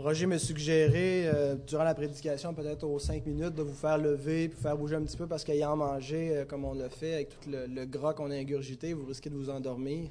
[0.00, 4.48] Roger me suggérait, euh, durant la prédication, peut-être aux cinq minutes, de vous faire lever
[4.48, 7.38] puis faire bouger un petit peu parce qu'ayant mangé, euh, comme on l'a fait, avec
[7.38, 10.08] tout le, gras qu'on a ingurgité, vous risquez de vous endormir.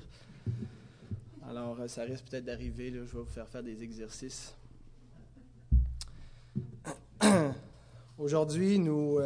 [1.49, 2.91] Alors, euh, ça risque peut-être d'arriver.
[2.91, 4.53] Je vais vous faire faire des exercices.
[8.19, 9.19] Aujourd'hui, nous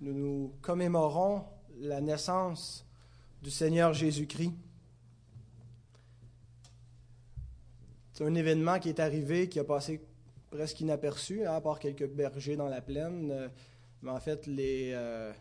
[0.00, 1.44] nous commémorons
[1.80, 2.86] la naissance
[3.42, 4.52] du Seigneur Jésus-Christ.
[8.22, 10.00] C'est un événement qui est arrivé, qui a passé
[10.48, 13.32] presque inaperçu, hein, à part quelques bergers dans la plaine.
[13.32, 13.48] Euh,
[14.00, 15.32] mais en fait, les, euh,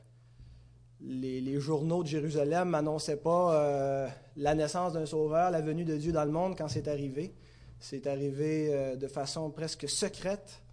[1.00, 5.96] les, les journaux de Jérusalem n'annonçaient pas euh, la naissance d'un sauveur, la venue de
[5.96, 7.36] Dieu dans le monde quand c'est arrivé.
[7.80, 10.64] C'est arrivé de façon presque secrète.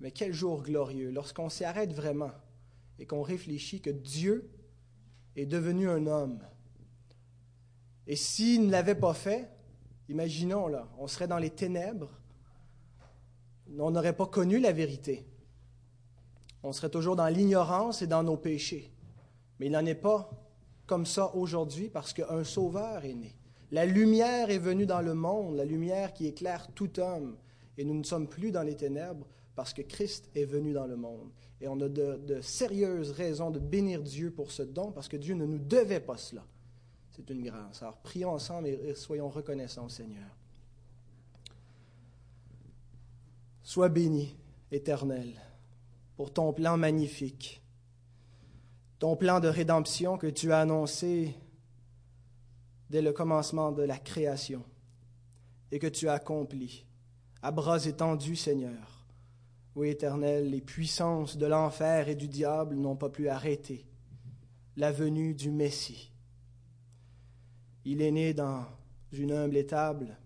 [0.00, 2.32] Mais quel jour glorieux, lorsqu'on s'y arrête vraiment
[2.98, 4.50] et qu'on réfléchit que Dieu
[5.36, 6.40] est devenu un homme.
[8.06, 9.48] Et s'il ne l'avait pas fait,
[10.08, 12.10] imaginons là, on serait dans les ténèbres,
[13.78, 15.26] on n'aurait pas connu la vérité.
[16.62, 18.92] On serait toujours dans l'ignorance et dans nos péchés.
[19.58, 20.30] Mais il n'en est pas
[20.86, 23.34] comme ça aujourd'hui parce qu'un sauveur est né.
[23.70, 27.36] La lumière est venue dans le monde, la lumière qui éclaire tout homme.
[27.78, 30.96] Et nous ne sommes plus dans les ténèbres parce que Christ est venu dans le
[30.96, 31.30] monde.
[31.60, 35.16] Et on a de, de sérieuses raisons de bénir Dieu pour ce don parce que
[35.16, 36.44] Dieu ne nous devait pas cela.
[37.24, 37.82] C'est une grâce.
[37.82, 40.26] Alors prions ensemble et soyons reconnaissants au Seigneur.
[43.62, 44.36] Sois béni,
[44.72, 45.40] Éternel,
[46.16, 47.62] pour ton plan magnifique,
[48.98, 51.36] ton plan de rédemption que tu as annoncé
[52.90, 54.64] dès le commencement de la création
[55.70, 56.84] et que tu as accompli
[57.40, 59.06] à bras étendus, Seigneur.
[59.76, 63.86] Oui, Éternel, les puissances de l'enfer et du diable n'ont pas pu arrêter
[64.76, 66.11] la venue du Messie.
[67.84, 68.64] Il est né dans
[69.12, 70.16] une humble étable.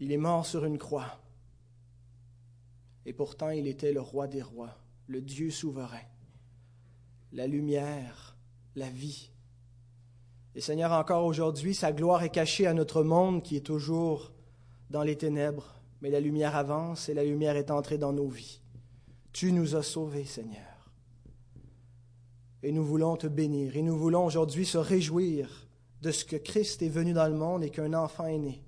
[0.00, 1.20] Il est mort sur une croix.
[3.06, 6.04] Et pourtant, il était le roi des rois, le Dieu souverain,
[7.32, 8.36] la lumière,
[8.76, 9.30] la vie.
[10.54, 14.32] Et Seigneur, encore aujourd'hui, sa gloire est cachée à notre monde qui est toujours
[14.90, 18.60] dans les ténèbres, mais la lumière avance et la lumière est entrée dans nos vies.
[19.32, 20.73] Tu nous as sauvés, Seigneur.
[22.64, 23.76] Et nous voulons te bénir.
[23.76, 25.68] Et nous voulons aujourd'hui se réjouir
[26.00, 28.62] de ce que Christ est venu dans le monde et qu'un enfant est né.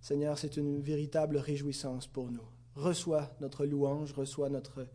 [0.00, 2.46] Seigneur, c'est une véritable réjouissance pour nous.
[2.76, 4.86] Reçois notre louange, reçois notre,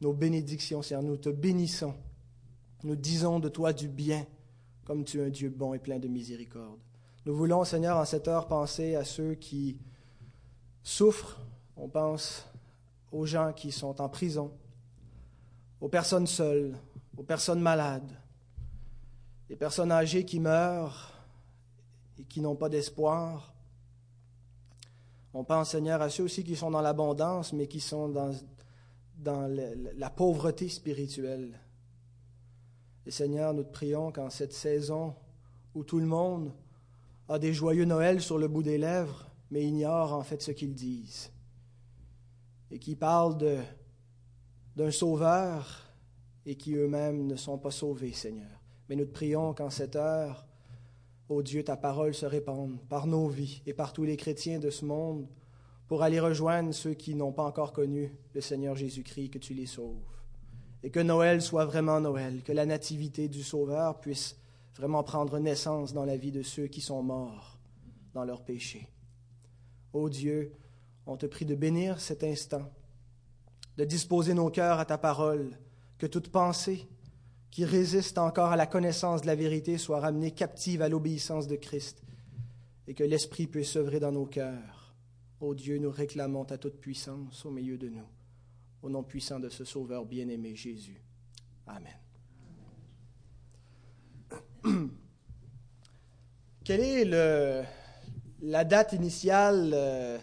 [0.00, 1.04] nos bénédictions, Seigneur.
[1.04, 1.94] Nous te bénissons.
[2.82, 4.26] Nous disons de toi du bien,
[4.84, 6.80] comme tu es un Dieu bon et plein de miséricorde.
[7.26, 9.78] Nous voulons, Seigneur, en cette heure, penser à ceux qui
[10.82, 11.38] souffrent.
[11.76, 12.44] On pense
[13.12, 14.50] aux gens qui sont en prison,
[15.80, 16.76] aux personnes seules,
[17.16, 18.12] aux personnes malades,
[19.48, 21.12] les personnes âgées qui meurent
[22.18, 23.54] et qui n'ont pas d'espoir.
[25.32, 28.34] On pense, Seigneur, à ceux aussi qui sont dans l'abondance, mais qui sont dans,
[29.96, 31.58] la pauvreté spirituelle.
[33.06, 35.14] Et Seigneur, nous te prions qu'en cette saison
[35.74, 36.52] où tout le monde
[37.28, 40.74] a des joyeux Noël sur le bout des lèvres, mais ignore en fait ce qu'ils
[40.74, 41.30] disent,
[42.70, 43.58] et qui parlent de,
[44.78, 45.90] d'un sauveur
[46.46, 48.62] et qui eux-mêmes ne sont pas sauvés, Seigneur.
[48.88, 50.46] Mais nous te prions qu'en cette heure,
[51.28, 54.70] ô Dieu, ta parole se répande par nos vies et par tous les chrétiens de
[54.70, 55.26] ce monde
[55.88, 59.66] pour aller rejoindre ceux qui n'ont pas encore connu le Seigneur Jésus-Christ, que tu les
[59.66, 59.96] sauves.
[60.84, 64.36] Et que Noël soit vraiment Noël, que la nativité du Sauveur puisse
[64.76, 67.58] vraiment prendre naissance dans la vie de ceux qui sont morts
[68.14, 68.88] dans leurs péchés.
[69.92, 70.52] Ô Dieu,
[71.04, 72.70] on te prie de bénir cet instant,
[73.78, 75.56] de disposer nos cœurs à ta parole,
[75.98, 76.88] que toute pensée
[77.52, 81.54] qui résiste encore à la connaissance de la vérité soit ramenée captive à l'obéissance de
[81.54, 82.02] Christ,
[82.88, 84.96] et que l'Esprit puisse œuvrer dans nos cœurs.
[85.40, 88.08] Ô Dieu, nous réclamons ta toute puissance au milieu de nous,
[88.82, 91.00] au nom puissant de ce Sauveur bien-aimé Jésus.
[91.68, 91.94] Amen.
[96.64, 97.64] Quelle est
[98.42, 100.18] la date initiale euh,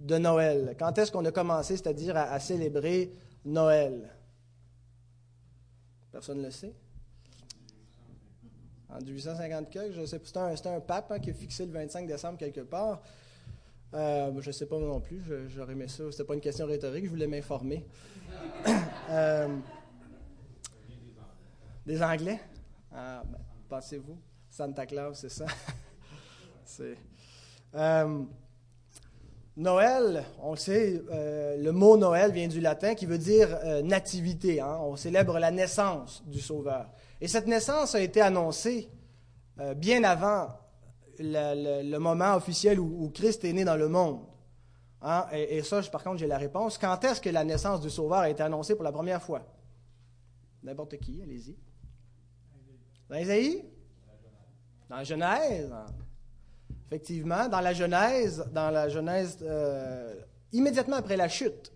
[0.00, 0.74] de Noël?
[0.78, 3.12] Quand est-ce qu'on a commencé, c'est-à-dire à, célébrer
[3.44, 4.10] Noël?
[6.10, 6.74] Personne ne le sait?
[8.88, 12.38] En 1850 je sais C'était un, un, pape hein, qui a fixé le 25 décembre
[12.38, 13.00] quelque part.
[13.92, 16.04] Euh, je ne sais pas non plus, j'aurais aimé ça.
[16.10, 17.86] C'était pas une question rhétorique, je voulais m'informer.
[19.10, 19.56] euh,
[21.86, 22.40] des Anglais?
[22.92, 23.38] Ah, ben,
[23.68, 24.18] pensez-vous?
[24.48, 25.46] Santa Claus, c'est ça?
[26.64, 26.96] c'est.
[27.74, 28.24] Euh,
[29.56, 33.82] Noël, on le sait, euh, le mot Noël vient du latin qui veut dire euh,
[33.82, 34.60] nativité.
[34.60, 34.78] Hein?
[34.80, 36.90] On célèbre la naissance du Sauveur.
[37.20, 38.88] Et cette naissance a été annoncée
[39.58, 40.48] euh, bien avant
[41.18, 44.20] le, moment officiel où, Christ est né dans le monde.
[45.02, 45.26] Hein?
[45.32, 46.78] Et, ça, par contre, j'ai la réponse.
[46.78, 49.42] Quand est-ce que la naissance du Sauveur a été annoncée pour la première fois?
[50.62, 51.56] N'importe qui, allez-y.
[53.08, 53.64] Dans Isaïe?
[54.88, 55.72] Dans Genèse.
[56.90, 60.12] Effectivement, dans la Genèse, dans la Genèse, euh,
[60.52, 61.72] immédiatement après la chute.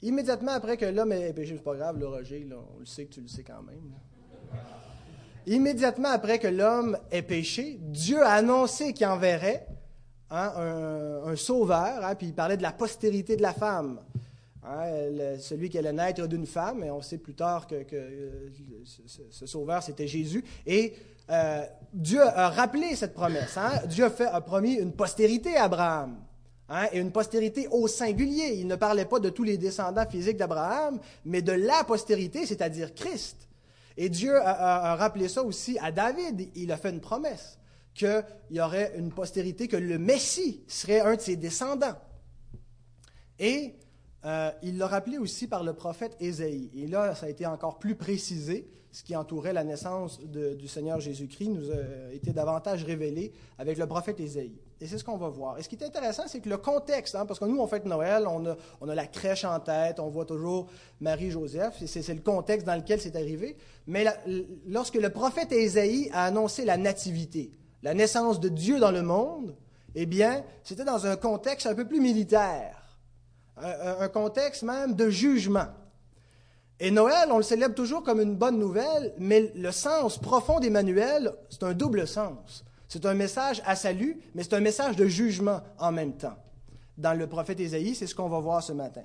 [0.00, 3.14] Immédiatement après que l'homme ait péché, c'est pas grave, le Roger, on le sait que
[3.14, 3.92] tu le sais quand même.
[5.44, 9.66] Immédiatement après que l'homme ait péché, Dieu a annoncé qu'il enverrait
[10.30, 10.52] hein,
[11.24, 13.98] un, sauveur, hein, puis il parlait de la postérité de la femme.
[14.62, 18.50] Hein, celui qui allait naître d'une femme, et on sait plus tard que, euh,
[19.30, 20.44] ce, sauveur, c'était Jésus.
[20.64, 20.94] Et
[21.30, 23.58] euh, Dieu a rappelé cette promesse.
[23.86, 26.18] Dieu a, fait, promis une postérité à Abraham.
[26.72, 28.54] Hein, et une postérité au singulier.
[28.54, 32.94] Il ne parlait pas de tous les descendants physiques d'Abraham, mais de la postérité, c'est-à-dire
[32.94, 33.48] Christ.
[33.96, 36.48] Et Dieu a, rappelé ça aussi à David.
[36.54, 37.58] Il a fait une promesse
[37.92, 41.96] qu'il y aurait une postérité, que le Messie serait un de ses descendants.
[43.40, 43.74] Et
[44.24, 46.70] euh, il l'a rappelé aussi par le prophète Ésaïe.
[46.74, 51.00] Et là, ça a été encore plus précisé ce qui entourait la naissance du Seigneur
[51.00, 54.58] Jésus-Christ nous a été davantage révélé avec le prophète Ésaïe.
[54.80, 55.58] Et c'est ce qu'on va voir.
[55.58, 57.84] Et ce qui est intéressant, c'est que le contexte, hein, parce que nous, on fête
[57.84, 60.68] Noël, on a, on a, la crèche en tête, on voit toujours
[61.00, 63.56] Marie-Joseph, c'est le contexte dans lequel c'est arrivé.
[63.86, 64.06] Mais
[64.66, 67.52] lorsque le prophète Ésaïe a annoncé la nativité,
[67.82, 69.54] la naissance de Dieu dans le monde,
[69.94, 72.98] eh bien, c'était dans un contexte un peu plus militaire,
[73.56, 75.66] un contexte même de jugement.
[76.82, 81.34] Et Noël, on le célèbre toujours comme une bonne nouvelle, mais le sens profond d'Emmanuel,
[81.50, 82.64] c'est un double sens.
[82.88, 86.36] C'est un message à salut, mais c'est un message de jugement en même temps.
[86.96, 89.02] Dans le prophète Ésaïe, c'est ce qu'on va voir ce matin.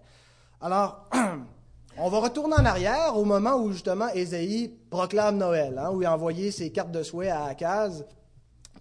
[0.62, 1.10] Alors,
[1.98, 6.06] on va retourner en arrière au moment où justement Ésaïe proclame Noël, hein, où il
[6.06, 8.06] a envoyé ses cartes de souhait à Akaz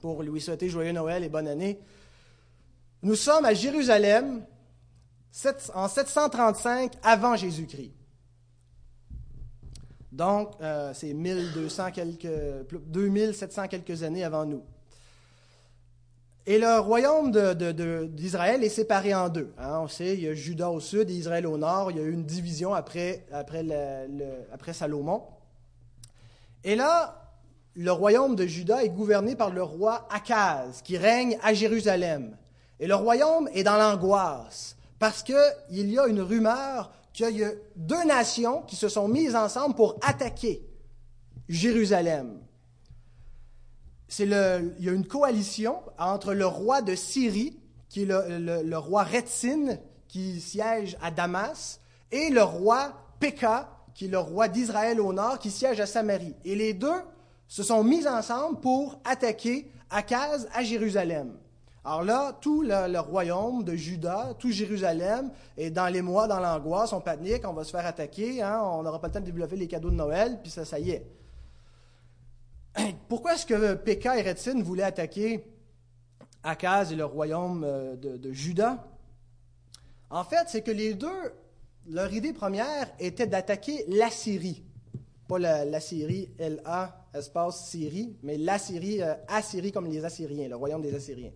[0.00, 1.80] pour lui souhaiter joyeux Noël et bonne année.
[3.02, 4.46] Nous sommes à Jérusalem
[5.74, 7.92] en 735 avant Jésus-Christ.
[10.14, 12.28] Donc, euh, c'est 1200 quelques,
[12.86, 14.62] 2700 quelques années avant nous.
[16.46, 17.32] Et le royaume
[18.06, 19.52] d'Israël est séparé en deux.
[19.58, 19.80] Hein.
[19.82, 21.90] on sait, il y a Juda au sud et Israël au nord.
[21.90, 23.26] Il y a eu une division après,
[24.72, 25.24] Salomon.
[26.62, 27.32] Et là,
[27.74, 32.36] le royaume de Juda est gouverné par le roi Akaz, qui règne à Jérusalem.
[32.78, 35.34] Et le royaume est dans l'angoisse, parce qu'il
[35.70, 39.98] y a une rumeur qu'il y a deux nations qui se sont mises ensemble pour
[40.02, 40.66] attaquer
[41.48, 42.40] Jérusalem.
[44.18, 47.58] Le, il y a une coalition entre le roi de Syrie,
[47.88, 49.78] qui est le, roi Retzin,
[50.08, 51.80] qui siège à Damas,
[52.10, 56.34] et le roi Péka, qui est le roi d'Israël au nord, qui siège à Samarie.
[56.44, 57.00] Et les deux
[57.46, 61.36] se sont mis ensemble pour attaquer Akaz à Jérusalem.
[61.86, 66.94] Alors là, tout le, royaume de Juda, tout Jérusalem est dans les mois, dans l'angoisse,
[66.94, 69.56] on panique, on va se faire attaquer, hein, on n'aura pas le temps de développer
[69.56, 71.06] les cadeaux de Noël, puis ça, ça y est.
[73.08, 75.44] Pourquoi est-ce que Péka et Retzin voulaient attaquer
[76.42, 78.82] Akaz et le royaume euh, de, Juda?
[80.08, 81.32] En fait, c'est que les deux,
[81.86, 84.64] leur idée première était d'attaquer l'Assyrie.
[85.28, 90.80] Pas la, Syrie, L-A, espace Syrie, mais l'Assyrie, euh, Assyrie comme les Assyriens, le royaume
[90.80, 91.30] des Assyriens.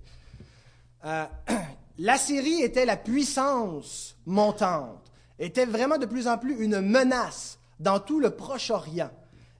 [1.05, 1.25] Euh,
[1.99, 8.01] la Syrie était la puissance montante, était vraiment de plus en plus une menace dans
[8.01, 9.11] tout le Proche-Orient.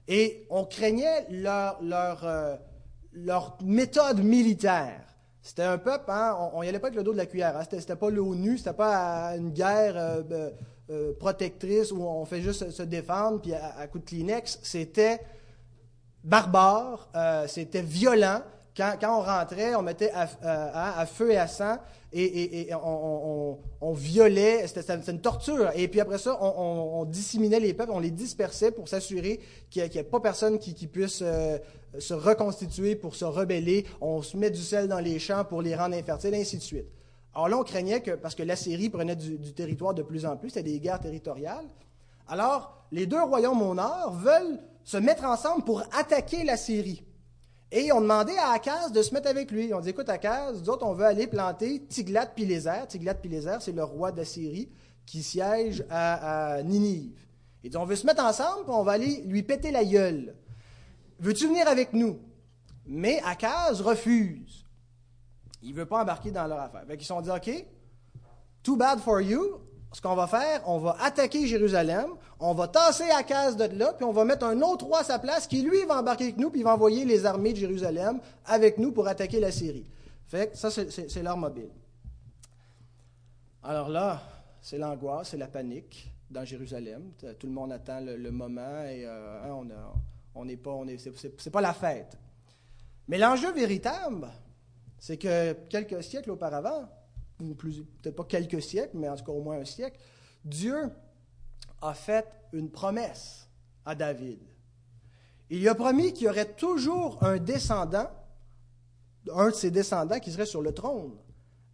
[0.07, 2.55] Et on craignait leur, leur, euh,
[3.13, 5.01] leur méthode militaire.
[5.41, 7.55] C'était un peuple, hein, on n'y allait pas avec le dos de la cuillère.
[7.55, 12.83] Hein, c'était, pas l'ONU, c'était pas une guerre euh, protectrice où on fait juste se
[12.83, 14.59] défendre puis à, coup de Kleenex.
[14.63, 15.21] C'était
[16.23, 17.07] barbare,
[17.47, 18.41] c'était violent,
[18.75, 21.77] quand, on rentrait, on mettait à, feu et à sang
[22.13, 25.69] et, on, violait, c'était une torture.
[25.75, 29.97] Et puis après ça, on, disséminait les peuples, on les dispersait pour s'assurer qu'il n'y
[29.97, 31.57] ait, pas personne qui, puisse euh,
[31.97, 33.85] se reconstituer pour se rebeller.
[34.01, 36.63] On se met du sel dans les champs pour les rendre infertiles, et ainsi de
[36.63, 36.87] suite.
[37.33, 40.25] Alors là, on craignait que, parce que la Syrie prenait du, du territoire de plus
[40.25, 41.65] en plus, c'était des guerres territoriales.
[42.27, 47.03] Alors, les deux royaumes au nord veulent se mettre ensemble pour attaquer la Syrie.
[47.71, 49.67] Et ils ont demandé à Akaz de se mettre avec lui.
[49.67, 52.87] Ils ont dit Écoute, Akaz, nous autres, on veut aller planter Tiglat-Pileser.
[52.87, 54.69] Tiglat-Pileser, c'est le roi d'Assyrie
[55.05, 57.19] qui siège à, Ninive.
[57.63, 60.35] Ils dit On veut se mettre ensemble, puis on va aller lui péter la gueule.
[61.19, 62.19] Veux-tu venir avec nous?
[62.87, 64.65] Mais Akaz refuse.
[65.61, 66.85] Il ne veut pas embarquer dans leur affaire.
[66.87, 67.65] Fait ils se sont dit OK,
[68.63, 69.59] too bad for you,
[69.91, 74.05] ce qu'on va faire, on va attaquer Jérusalem, on va tasser Akaz de là, puis
[74.05, 76.51] on va mettre un autre roi à sa place qui, lui, va embarquer avec nous,
[76.51, 79.89] puis il va envoyer les armées de Jérusalem avec nous pour attaquer la Syrie.
[80.27, 81.71] Fait que ça, c'est leur mobile.
[83.63, 84.21] Alors là,
[84.61, 87.11] c'est l'angoisse, c'est la panique dans Jérusalem.
[87.39, 89.67] Tout le monde attend le, moment et euh, hein,
[90.35, 90.79] on n'est pas,
[91.37, 92.15] c'est pas la fête.
[93.07, 94.27] Mais l'enjeu véritable,
[94.99, 96.87] c'est que quelques siècles auparavant,
[97.39, 99.97] ou peut-être pas quelques siècles, mais en tout cas au moins un siècle,
[100.43, 100.89] Dieu
[101.81, 103.47] a fait une promesse
[103.85, 104.39] à David.
[105.49, 108.07] Il lui a promis qu'il y aurait toujours un descendant,
[109.33, 111.13] un de ses descendants qui serait sur le trône.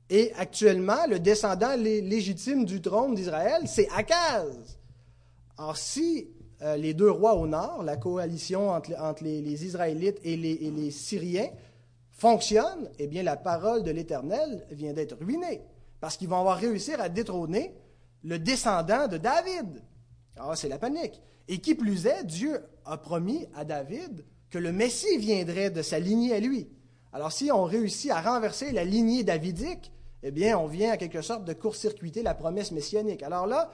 [0.10, 4.78] Et actuellement, le descendant légitime du trône d'Israël, c'est Akaz.
[5.58, 6.30] Alors si
[6.62, 11.50] euh, les deux rois au nord, la coalition entre, les, Israélites et les Syriens,
[12.16, 15.62] fonctionne, eh bien, la parole de l'Éternel vient d'être ruinée.
[16.00, 17.76] Parce qu'ils vont avoir réussi à détrôner
[18.24, 19.84] le descendant de David.
[20.36, 21.22] Alors, ah, c'est la panique.
[21.48, 26.00] Et qui plus est, Dieu a promis à David que le Messie viendrait de sa
[26.00, 26.70] lignée à lui.
[27.14, 29.92] Alors, si on réussit à renverser la lignée davidique,
[30.24, 33.24] eh bien, on vient à quelque sorte de court-circuiter la promesse messianique.
[33.24, 33.70] Alors là,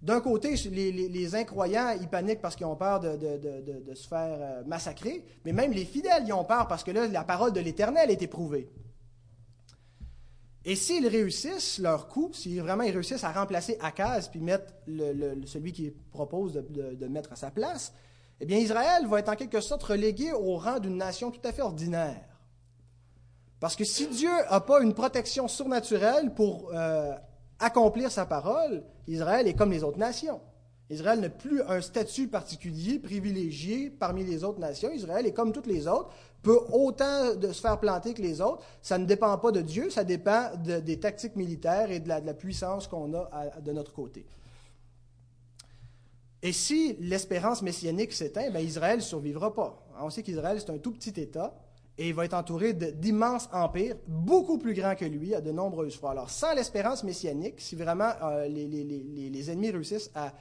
[0.00, 5.24] d'un côté, les, incroyants, ils paniquent parce qu'ils ont peur de, se faire euh, massacrer,
[5.44, 8.22] mais même les fidèles, ils ont peur parce que là, la parole de l'Éternel est
[8.22, 8.70] éprouvée.
[10.64, 14.72] Et s'ils réussissent leur coup, si vraiment ils réussissent à remplacer Akaz puis mettre
[15.46, 17.92] celui qui propose de, mettre à sa place,
[18.40, 21.52] eh bien Israël va être en quelque sorte relégué au rang d'une nation tout à
[21.52, 22.22] fait ordinaire.
[23.60, 27.16] Parce que si Dieu n'a pas une protection surnaturelle pour euh,
[27.58, 30.40] accomplir sa parole, Israël est comme les autres nations.
[30.90, 34.90] Israël n'a plus un statut particulier, privilégié parmi les autres nations.
[34.90, 36.10] Israël est comme toutes les autres,
[36.42, 38.64] peut autant de se faire planter que les autres.
[38.80, 42.86] Ça ne dépend pas de Dieu, ça dépend des tactiques militaires et de la, puissance
[42.86, 44.24] qu'on a de notre côté.
[46.40, 49.84] Et si l'espérance messianique s'éteint, ben Israël ne survivra pas.
[50.00, 51.52] On sait qu'Israël, c'est un tout petit État
[51.98, 55.98] et il va être entouré d'immenses empires, beaucoup plus grands que lui, à de nombreuses
[55.98, 56.12] fois.
[56.12, 60.32] Alors, sans l'espérance messianique, si vraiment euh, les, ennemis réussissent à,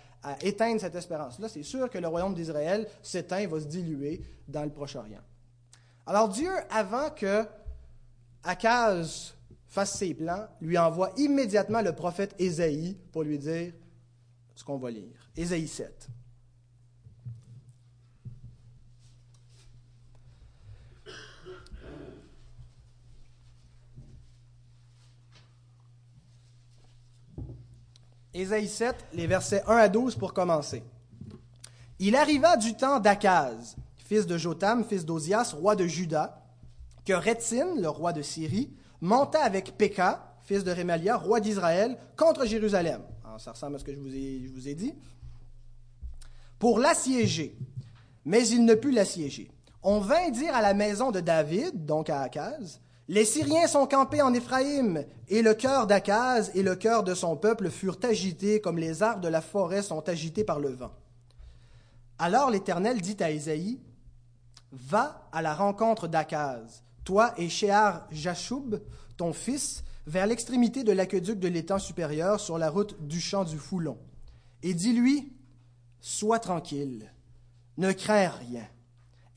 [0.42, 4.70] éteindre cette espérance-là, c'est sûr que le royaume d'Israël s'éteint, va se diluer dans le
[4.70, 5.22] Proche-Orient.
[6.06, 7.44] Alors, Dieu, avant que
[8.44, 9.34] Akaz
[9.66, 13.74] fasse ses plans, lui envoie immédiatement le prophète Ésaïe pour lui dire
[14.54, 15.10] ce qu'on va lire.
[15.36, 16.08] Ésaïe 7.
[28.38, 30.84] Ésaïe 7, les versets 1 à 12 pour commencer.
[32.00, 36.44] Il arriva du temps d'Akaz, fils de Jotam, fils d'Ozias, roi de Juda,
[37.04, 42.46] que Rétsin, le roi de Syrie, monta avec Péka, fils de Rémalia, roi d'Israël, contre
[42.46, 43.02] Jérusalem.
[43.40, 44.94] ça ressemble à ce que je vous ai, je vous ai dit.
[46.60, 47.58] Pour l'assiéger.
[48.24, 49.50] Mais il ne put l'assiéger.
[49.82, 54.22] On vint dire à la maison de David, donc à Akaz, les Syriens sont campés
[54.22, 58.78] en Éphraïm, et le cœur d'Akaz et le cœur de son peuple furent agités comme
[58.78, 60.92] les arbres de la forêt sont agités par le vent.
[62.20, 63.80] Alors l'Éternel dit à Ésaïe,
[64.74, 68.82] Va à la rencontre d'Akaz, toi et Shear Jashoub,
[69.16, 73.58] ton fils, vers l'extrémité de l'aqueduc de l'étang supérieur sur la route du champ du
[73.58, 73.98] Foulon,
[74.64, 75.34] et dis-lui,
[76.02, 77.12] Sois tranquille,
[77.78, 78.68] ne crains rien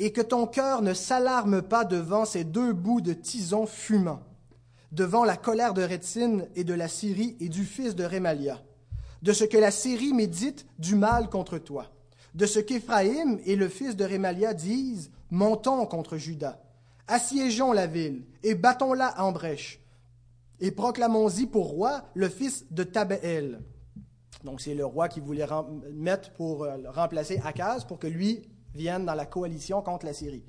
[0.00, 4.22] et que ton cœur ne s'alarme pas devant ces deux bouts de tison fumant,
[4.92, 8.62] devant la colère de Rétine et de la Syrie et du fils de Rémalia,
[9.20, 11.92] de ce que la Syrie médite du mal contre toi,
[12.34, 16.62] de ce qu'Éphraïm et le fils de Rémalia disent, montons contre Juda,
[17.06, 19.80] assiégeons la ville et battons-la en brèche,
[20.60, 23.60] et proclamons-y pour roi le fils de Tabéel.
[24.44, 25.46] Donc c'est le roi qui voulait
[25.92, 30.44] mettre pour euh, remplacer Akaz pour que lui viennent dans la coalition contre la Syrie.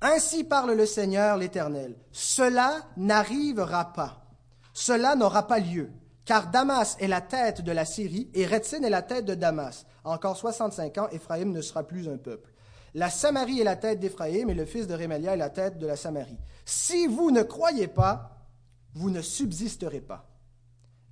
[0.00, 1.96] Ainsi parle le Seigneur l'Éternel.
[2.12, 4.24] Cela n'arrivera pas.
[4.72, 5.90] Cela n'aura pas lieu.
[6.24, 9.86] Car Damas est la tête de la Syrie et Retzin est la tête de Damas.
[10.04, 12.52] Encore 65 ans, Éphraïm ne sera plus un peuple.
[12.94, 15.86] La Samarie est la tête d'Éphraïm et le fils de Rémalia est la tête de
[15.86, 16.38] la Samarie.
[16.64, 18.48] Si vous ne croyez pas,
[18.94, 20.30] vous ne subsisterez pas.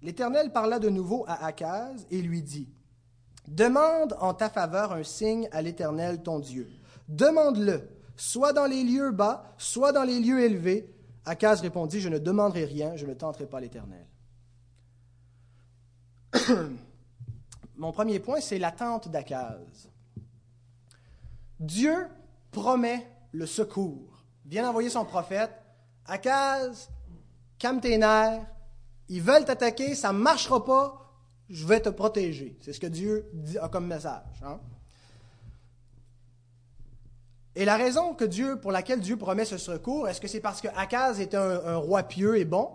[0.00, 2.68] L'Éternel parla de nouveau à Akaz et lui dit
[3.48, 6.70] Demande en ta faveur un signe à l'Éternel ton Dieu.
[7.08, 10.88] Demande-le, soit dans les lieux bas, soit dans les lieux élevés.
[11.24, 14.06] Akaz répondit, je ne demanderai rien, je ne tenterai pas l'Éternel.
[17.76, 19.90] Mon premier point, c'est l'attente d'Akaz.
[21.58, 22.06] Dieu
[22.50, 24.24] promet le secours.
[24.46, 25.52] Vient envoyer son prophète.
[26.06, 26.90] Akaz,
[27.58, 28.46] calme tes nerfs.
[29.08, 31.01] Ils veulent t'attaquer, ça ne marchera pas
[31.52, 32.56] je vais te protéger.
[32.62, 33.30] C'est ce que Dieu
[33.60, 34.42] a comme message.
[34.42, 34.58] Hein.
[37.54, 40.62] Et la raison que Dieu, pour laquelle Dieu promet ce secours, est-ce que c'est parce
[40.62, 42.70] que Akaz était un, roi pieux et bon?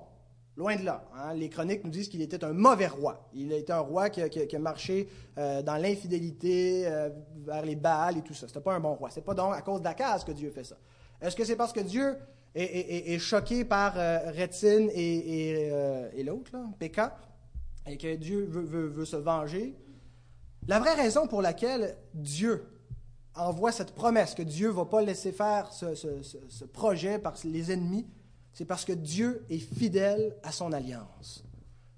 [0.56, 1.04] Loin de là.
[1.16, 1.34] Hein.
[1.34, 3.28] Les chroniques nous disent qu'il était un mauvais roi.
[3.34, 5.08] Il était un roi qui, a marché
[5.40, 7.10] euh, dans l'infidélité, euh,
[7.46, 8.48] vers les Baals et tout ça.
[8.48, 9.10] C'était pas un bon roi.
[9.10, 10.78] C'est pas donc à cause d'Akaz que Dieu fait ça.
[11.20, 12.16] Est-ce que c'est parce que Dieu
[12.54, 15.70] est, choqué par euh, et,
[16.16, 17.18] et, l'autre, Péka,
[17.88, 19.75] et que Dieu veut, se venger?
[20.67, 22.65] La vraie raison pour laquelle Dieu
[23.36, 28.06] envoie cette promesse que Dieu ne va pas laisser faire ce, projet par les ennemis,
[28.53, 31.44] c'est parce que Dieu est fidèle à son alliance.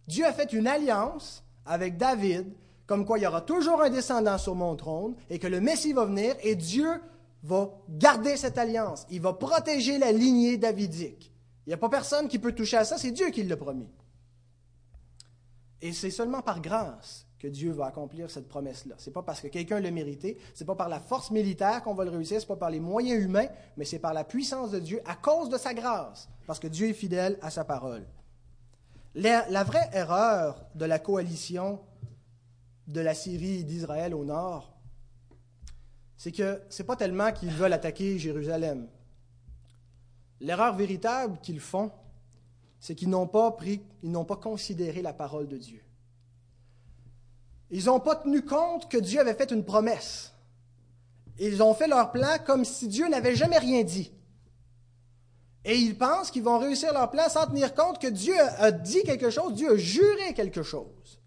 [0.07, 2.47] Dieu a fait une alliance avec David,
[2.85, 5.93] comme quoi il y aura toujours un descendant sur mon trône et que le Messie
[5.93, 7.01] va venir et Dieu
[7.43, 9.05] va garder cette alliance.
[9.09, 11.31] Il va protéger la lignée davidique.
[11.65, 13.87] Il n'y a pas personne qui peut toucher à ça, c'est Dieu qui l'a promis.
[15.81, 18.95] Et c'est seulement par grâce que Dieu va accomplir cette promesse-là.
[18.97, 21.81] Ce n'est pas parce que quelqu'un l'a mérité, ce n'est pas par la force militaire
[21.83, 24.25] qu'on va le réussir, ce n'est pas par les moyens humains, mais c'est par la
[24.25, 27.63] puissance de Dieu à cause de sa grâce, parce que Dieu est fidèle à sa
[27.63, 28.05] parole.
[29.15, 31.79] La, vraie erreur de la coalition
[32.87, 34.77] de la Syrie et d'Israël au nord,
[36.17, 38.87] c'est que ce n'est pas tellement qu'ils veulent attaquer Jérusalem.
[40.41, 41.91] L'erreur véritable qu'ils font,
[42.79, 45.81] c'est qu'ils n'ont pas pris, ils n'ont pas considéré la parole de Dieu.
[47.71, 50.33] Ils n'ont pas tenu compte que Dieu avait fait une promesse.
[51.37, 54.11] Ils ont fait leur plan comme si Dieu n'avait jamais rien dit.
[55.65, 59.03] Et ils pensent qu'ils vont réussir leur plan sans tenir compte que Dieu a dit
[59.03, 61.21] quelque chose, Dieu a juré quelque chose.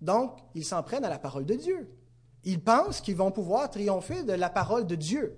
[0.00, 1.90] Donc, ils s'en prennent à la parole de Dieu.
[2.44, 5.36] Ils pensent qu'ils vont pouvoir triompher de la parole de Dieu.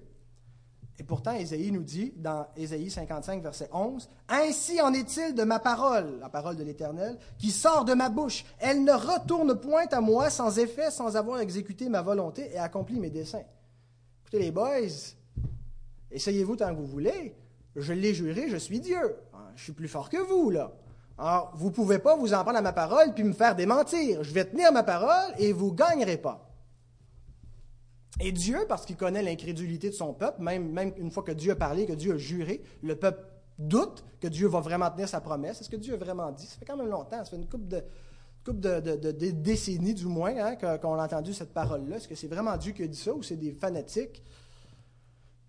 [1.03, 5.59] Et pourtant, Ésaïe nous dit, dans Ésaïe 55, verset 11, Ainsi en est-il de ma
[5.59, 8.45] parole, la parole de l'Éternel, qui sort de ma bouche.
[8.61, 13.01] Elle ne retourne point à moi sans effet, sans avoir exécuté ma volonté et accompli
[13.01, 13.43] mes desseins.
[14.21, 14.93] Écoutez, les boys,
[16.13, 17.35] essayez-vous tant que vous voulez.
[17.75, 19.17] Je l'ai juré, je suis Dieu.
[19.33, 20.71] Ah, je suis plus fort que vous, là.
[21.19, 24.23] Alors, vous ne pouvez pas vous en prendre à ma parole puis me faire démentir.
[24.23, 26.52] Je vais tenir ma parole et vous ne gagnerez pas.
[28.21, 31.57] Et Dieu, parce qu'il connaît l'incrédulité de son peuple, même, une fois que Dieu a
[31.57, 33.25] parlé, que Dieu a juré, le peuple
[33.59, 35.61] doute que Dieu va vraiment tenir sa promesse.
[35.61, 36.47] Est-ce que Dieu a vraiment dit?
[36.47, 37.83] Ça fait quand même longtemps, ça fait une couple de,
[38.45, 41.97] couple de, décennies du moins hein, qu'on a entendu cette parole-là.
[41.97, 44.23] Est-ce que c'est vraiment Dieu qui a dit ça ou c'est des fanatiques?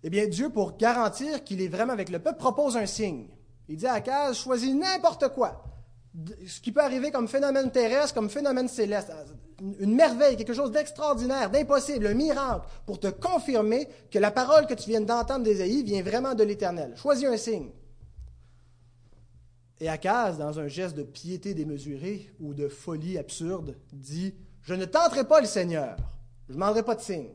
[0.02, 3.26] Eh bien, Dieu, pour garantir qu'il est vraiment avec le peuple, propose un signe.
[3.68, 5.64] Il dit à Akaz, choisis n'importe quoi.
[6.46, 9.10] Ce qui peut arriver comme phénomène terrestre, comme phénomène céleste
[9.60, 14.74] une merveille, quelque chose d'extraordinaire, d'impossible, un miracle, pour te confirmer que la parole que
[14.74, 16.94] tu viens d'entendre d'Ésaïe vient vraiment de l'Éternel.
[16.96, 17.70] Choisis un signe.
[19.80, 24.84] Et Akaz, dans un geste de piété démesurée ou de folie absurde, dit Je ne
[24.84, 25.96] tenterai pas le Seigneur,
[26.46, 27.30] je ne demanderai pas de signe.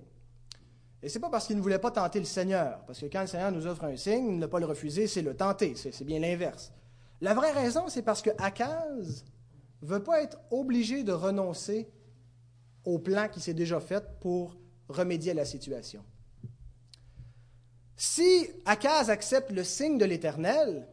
[1.02, 3.22] Et ce n'est pas parce qu'il ne voulait pas tenter le Seigneur, parce que quand
[3.22, 6.20] le Seigneur nous offre un signe, ne pas le refuser, c'est le tenter, c'est bien
[6.20, 6.74] l'inverse.
[7.22, 9.26] La vraie raison, c'est parce que Akaz
[9.82, 11.90] ne veut pas être obligé de renoncer
[12.86, 16.04] au plan qui s'est déjà fait pour remédier à la situation.
[17.96, 20.88] Si Akaz accepte le signe de l'Éternel,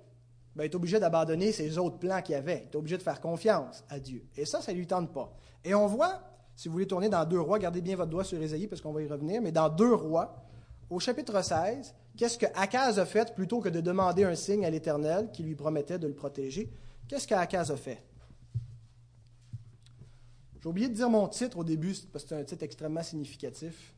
[0.56, 2.64] ben, il est obligé d'abandonner ses autres plans qu'il avait.
[2.64, 4.26] Il est obligé de faire confiance à Dieu.
[4.36, 5.32] Et ça, ça ne lui tente pas.
[5.64, 6.20] Et on voit,
[6.56, 8.92] si vous voulez tourner dans Deux Rois, gardez bien votre doigt sur Ésaïe parce qu'on
[8.92, 10.45] va y revenir, mais dans Deux Rois,
[10.90, 14.70] au chapitre 16, qu'est-ce que Akaz a fait plutôt que de demander un signe à
[14.70, 16.70] l'Éternel qui lui promettait de le protéger?
[17.08, 18.02] Qu'est-ce qu'Akaz a fait?
[20.60, 23.94] J'ai oublié de dire mon titre au début, parce que c'est un titre extrêmement significatif.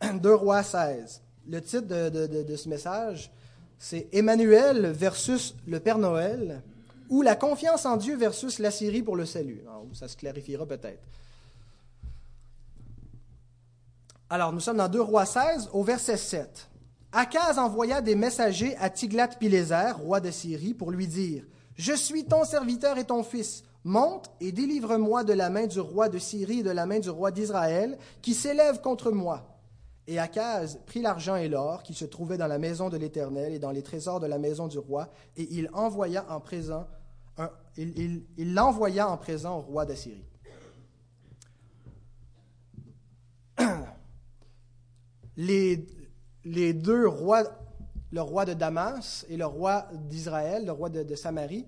[0.20, 1.22] 2 Rois 16.
[1.48, 3.32] Le titre de, ce message,
[3.78, 6.62] c'est Emmanuel versus le Père Noël
[7.08, 9.62] ou la confiance en Dieu versus la Syrie pour le salut.
[9.92, 11.02] ça se clarifiera peut-être.
[14.32, 16.70] Alors, nous sommes dans 2 Rois 16, au verset 7.
[17.12, 22.42] Akaz envoya des messagers à Tiglath-Pileser, roi de Syrie, pour lui dire Je suis ton
[22.44, 23.62] serviteur et ton fils.
[23.84, 27.10] Monte et délivre-moi de la main du roi de Syrie et de la main du
[27.10, 29.42] roi d'Israël, qui s'élève contre moi.
[30.06, 33.58] Et Akaz prit l'argent et l'or qui se trouvaient dans la maison de l'Éternel et
[33.58, 36.86] dans les trésors de la maison du roi, et il envoya en présent,
[37.76, 40.24] il, l'envoya en présent au roi d'Assyrie.
[45.36, 47.44] Les, deux rois,
[48.10, 51.66] le roi de Damas et le roi d'Israël, le roi de Samarie,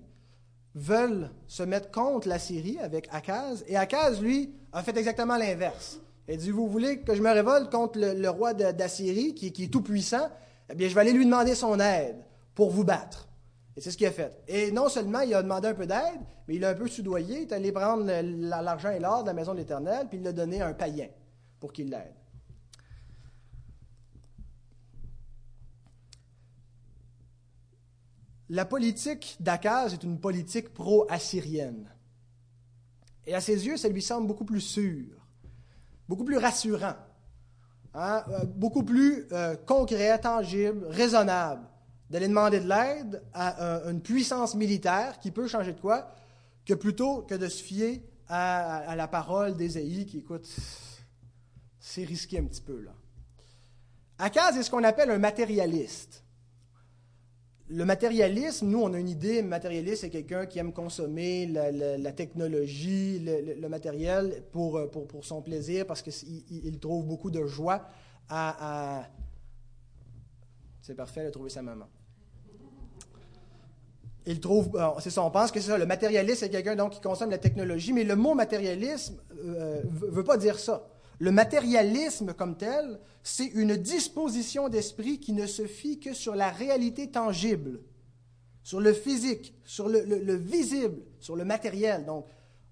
[0.75, 5.99] veulent se mettre contre la Syrie avec Akaz, et Akaz, lui, a fait exactement l'inverse.
[6.27, 9.67] Il dit, vous voulez que je me révolte contre le, roi d'Assyrie, qui, qui, est
[9.67, 10.29] tout puissant,
[10.69, 12.17] eh bien, je vais aller lui demander son aide
[12.53, 13.27] pour vous battre.
[13.77, 14.41] Et c'est ce qu'il a fait.
[14.47, 17.41] Et non seulement il a demandé un peu d'aide, mais il a un peu soudoyé,
[17.41, 20.31] il est allé prendre l'argent et l'or de la maison de l'Éternel, puis il l'a
[20.31, 21.07] donné à un païen
[21.59, 22.13] pour qu'il l'aide.
[28.49, 31.89] La politique d'Akaz est une politique pro-assyrienne.
[33.25, 35.27] Et à ses yeux, ça lui semble beaucoup plus sûr,
[36.07, 36.95] beaucoup plus rassurant,
[37.95, 41.67] hein, euh, beaucoup plus euh, concret, tangible, raisonnable
[42.09, 46.07] d'aller demander de l'aide à une puissance militaire qui peut changer de quoi,
[46.65, 50.47] que plutôt que de se fier à, la parole d'Ésaïe qui, écoute,
[51.79, 52.93] c'est risqué un petit peu là.
[54.17, 56.23] Akaz est ce qu'on appelle un matérialiste
[57.67, 63.19] le matérialisme, nous, on a une idée, matérialiste, c'est quelqu'un qui aime consommer la, technologie,
[63.19, 67.87] le, matériel pour, euh, pour, pour, son plaisir, parce qu'il trouve beaucoup de joie
[68.29, 69.07] à...
[70.81, 71.87] C'est parfait, il a trouvé sa maman.
[74.27, 77.01] Il trouve, c'est ça, on pense que c'est ça, le matérialiste, c'est quelqu'un donc qui
[77.01, 80.87] consomme la technologie, mais le mot matérialisme ne euh, veut pas dire ça.
[81.19, 86.49] Le matérialisme comme tel, c'est une disposition d'esprit qui ne se fie que sur la
[86.49, 87.79] réalité tangible,
[88.63, 92.05] sur le physique, sur le, visible, sur le matériel.
[92.05, 92.25] Donc,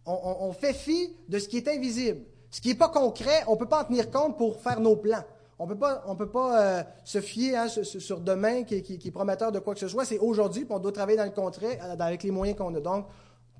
[0.05, 2.21] on, fait fi de ce qui est invisible.
[2.51, 4.95] Ce qui n'est pas concret, on ne peut pas en tenir compte pour faire nos
[4.95, 5.23] plans.
[5.59, 9.73] On ne peut pas euh, se fier hein, sur, demain qui, est prometteur de quoi
[9.73, 10.03] que ce soit.
[10.03, 12.81] C'est aujourd'hui, puis on doit travailler dans le concret euh, avec les moyens qu'on a.
[12.81, 13.05] Donc,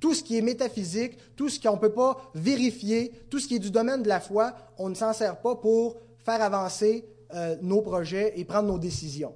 [0.03, 3.55] tout ce qui est métaphysique, tout ce qu'on ne peut pas vérifier, tout ce qui
[3.55, 7.55] est du domaine de la foi, on ne s'en sert pas pour faire avancer euh,
[7.61, 9.33] nos projets et prendre nos décisions.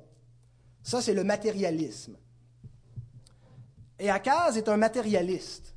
[0.83, 2.17] Ça, c'est le matérialisme.
[3.97, 5.73] Et Akaz est un matérialiste.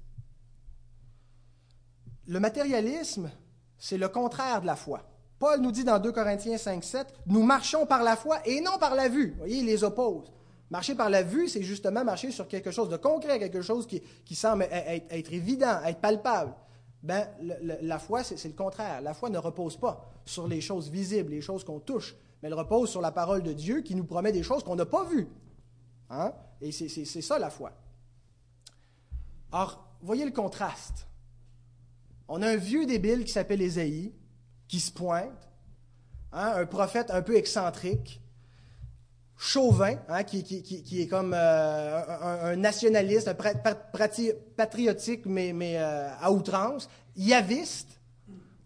[2.26, 3.30] Le matérialisme,
[3.78, 5.08] c'est le contraire de la foi.
[5.38, 8.76] Paul nous dit dans 2 Corinthiens 5, 7, nous marchons par la foi et non
[8.80, 9.30] par la vue.
[9.30, 10.32] Vous voyez, il les oppose.
[10.70, 14.34] Marcher par la vue, c'est justement marcher sur quelque chose de concret, quelque chose qui,
[14.36, 16.54] semble être, évident, être palpable.
[17.02, 19.00] Ben, la foi, c'est le contraire.
[19.00, 22.54] La foi ne repose pas sur les choses visibles, les choses qu'on touche, mais elle
[22.54, 25.28] repose sur la parole de Dieu qui nous promet des choses qu'on n'a pas vues.
[26.08, 26.32] Hein?
[26.60, 27.72] Et c'est ça la foi.
[29.50, 31.08] Or, voyez le contraste.
[32.28, 34.12] On a un vieux débile qui s'appelle Ésaïe,
[34.68, 35.48] qui se pointe,
[36.32, 36.52] hein?
[36.56, 38.20] un prophète un peu excentrique,
[39.40, 43.34] chauvin, hein, qui, est comme euh, un, nationaliste, un
[44.54, 47.88] patriotique, mais, mais euh, à outrance, yaviste,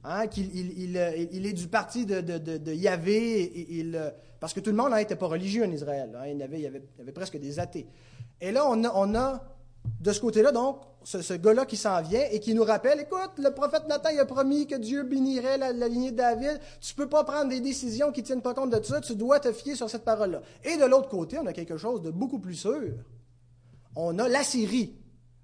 [0.02, 4.76] hein, qu'il il, il, est du parti de, de, Yahvé, il, parce que tout le
[4.76, 6.10] monde n'était pas religieux en Israël.
[6.20, 7.86] Hein, il, y avait, il, y avait, presque des athées.
[8.40, 9.44] Et là, on a, on a
[10.00, 13.50] de ce côté-là, donc, ce, gars-là qui s'en vient et qui nous rappelle, écoute, le
[13.50, 16.60] prophète Nathan a promis que Dieu bénirait la, lignée de David.
[16.80, 19.00] Tu ne peux pas prendre des décisions qui ne tiennent pas compte de ça.
[19.00, 20.40] Tu dois te fier sur cette parole-là.
[20.64, 22.92] Et de l'autre côté, on a quelque chose de beaucoup plus sûr.
[23.96, 24.96] On a la Syrie,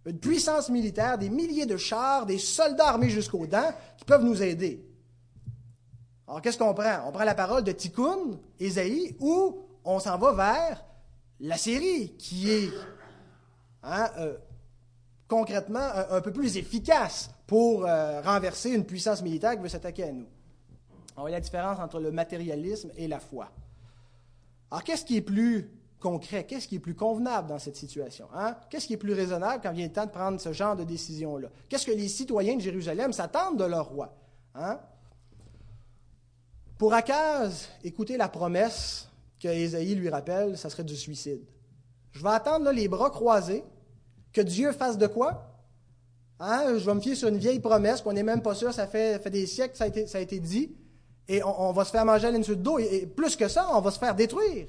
[0.06, 4.42] une puissance militaire, des milliers de chars, des soldats armés jusqu'aux dents qui peuvent nous
[4.42, 4.84] aider.
[6.26, 7.06] Alors, qu'est-ce qu'on prend?
[7.06, 10.84] On prend la parole de Tikkun, Ésaïe, ou on s'en va vers
[11.40, 12.70] la Syrie, qui est
[13.82, 14.36] Hein, euh,
[15.30, 20.12] concrètement un, peu plus efficace pour euh, renverser une puissance militaire qui veut s'attaquer à
[20.12, 20.26] nous.
[21.16, 23.50] On voit la différence entre le matérialisme et la foi.
[24.70, 26.44] Alors, qu'est-ce qui est plus concret?
[26.44, 28.28] Qu'est-ce qui est plus convenable dans cette situation?
[28.34, 28.56] Hein?
[28.68, 31.48] Qu'est-ce qui est plus raisonnable quand vient le temps de prendre ce genre de décision-là?
[31.68, 34.14] Qu'est-ce que les citoyens de Jérusalem s'attendent de leur roi?
[34.54, 34.80] Hein?
[36.78, 41.42] Pour Akaz, écoutez la promesse que Ésaïe lui rappelle, ça serait du suicide.
[42.12, 43.64] Je vais attendre les bras croisés,
[44.32, 45.46] que Dieu fasse de quoi?
[46.38, 46.78] Hein?
[46.78, 49.28] Je vais me fier sur une vieille promesse qu'on n'est même pas sûr, ça fait,
[49.30, 50.74] des siècles que ça a été, dit,
[51.28, 53.90] et on, va se faire manger à l'insulte d'eau, et, plus que ça, on va
[53.90, 54.66] se faire détruire.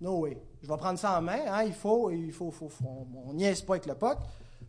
[0.00, 0.40] No way.
[0.62, 1.62] Je vais prendre ça en main, hein?
[1.64, 2.70] il faut, il faut, faut,
[3.26, 4.18] on niaise pas avec le pote,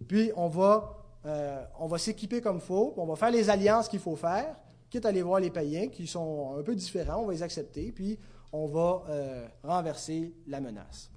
[0.07, 3.87] puis on va, euh, on va s'équiper comme il faut, on va faire les alliances
[3.87, 4.55] qu'il faut faire,
[4.89, 7.91] quitte à aller voir les païens qui sont un peu différents, on va les accepter,
[7.91, 8.17] puis
[8.51, 11.10] on va euh, renverser la menace.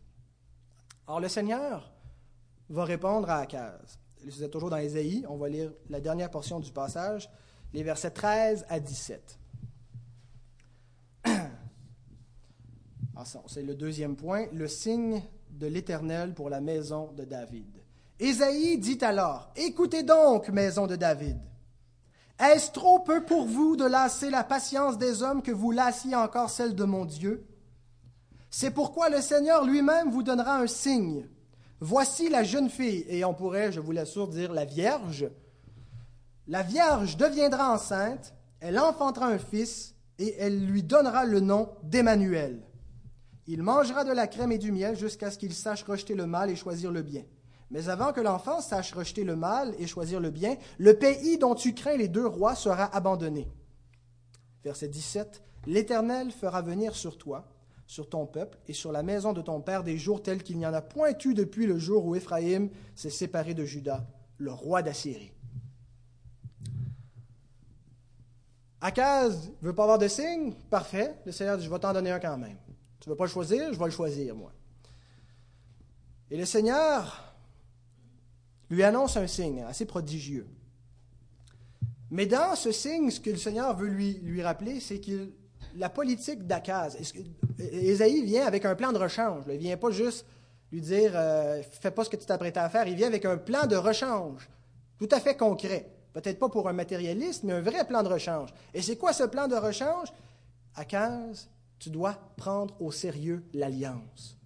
[1.07, 1.93] Or, le Seigneur
[2.71, 3.99] va répondre à Akaz.
[4.25, 7.31] Vous êtes toujours dans Ésaïe, on va lire la dernière portion du passage,
[7.75, 9.39] les versets 13 à 17.
[13.17, 17.81] Ah, c'est le deuxième point, le signe de l'Éternel pour la maison de David.
[18.19, 21.39] Ésaïe dit alors, Écoutez donc, maison de David.
[22.41, 26.51] Est-ce trop peu pour vous de lasser la patience des hommes que vous lassiez encore
[26.51, 27.47] celle de mon Dieu?
[28.57, 31.27] C'est pourquoi le Seigneur lui-même vous donnera un signe.
[31.81, 35.29] Voici la jeune fille, et on pourrait, je vous l'assure, dire la Vierge.
[36.47, 42.63] La Vierge deviendra enceinte, elle enfantera un fils, et elle lui donnera le nom d'Emmanuel,
[43.49, 46.49] Il mangera de la crème et du miel jusqu'à ce qu'il sache rejeter le mal
[46.49, 47.25] et choisir le bien.
[47.73, 51.57] Mais avant que l'enfant sache rejeter le mal et choisir le bien, le pays dont
[51.57, 53.49] tu crains les deux rois sera abandonné.
[54.63, 55.43] Verset 17.
[55.67, 57.49] L'Éternel fera venir sur toi,
[57.87, 60.67] sur ton peuple et sur la maison de ton père des jours tels qu'il n'y
[60.67, 64.07] en a point eu depuis le jour où Éphraïm s'est séparé de Juda,
[64.39, 65.33] le roi d'Assyrie.
[68.81, 70.53] Akaz ne veut pas avoir de signe?
[70.69, 71.15] Parfait.
[71.25, 72.59] Le Seigneur dit, je vais t'en donner un quand même.
[73.01, 73.73] Tu ne veux pas le choisir?
[73.73, 74.53] Je vais le choisir, moi.
[76.31, 77.35] Et le Seigneur
[78.69, 80.47] lui annonce un signe assez prodigieux.
[82.11, 85.33] Mais dans ce signe, ce que le Seigneur veut lui, lui rappeler, c'est que
[85.77, 86.97] la politique d'Akaz,
[87.59, 89.45] Ésaïe vient avec un plan de rechange.
[89.49, 90.27] Il ne vient pas juste
[90.73, 92.87] lui dire euh, Fais pas ce que tu t'apprêtais à faire.
[92.87, 94.49] Il vient avec un plan de rechange,
[94.99, 95.91] tout à fait concret.
[96.13, 98.51] Peut-être pas pour un matérialiste, mais un vrai plan de rechange.
[98.73, 100.13] Et c'est quoi ce plan de rechange?
[100.77, 104.37] Akaz, tu dois prendre au sérieux l'alliance.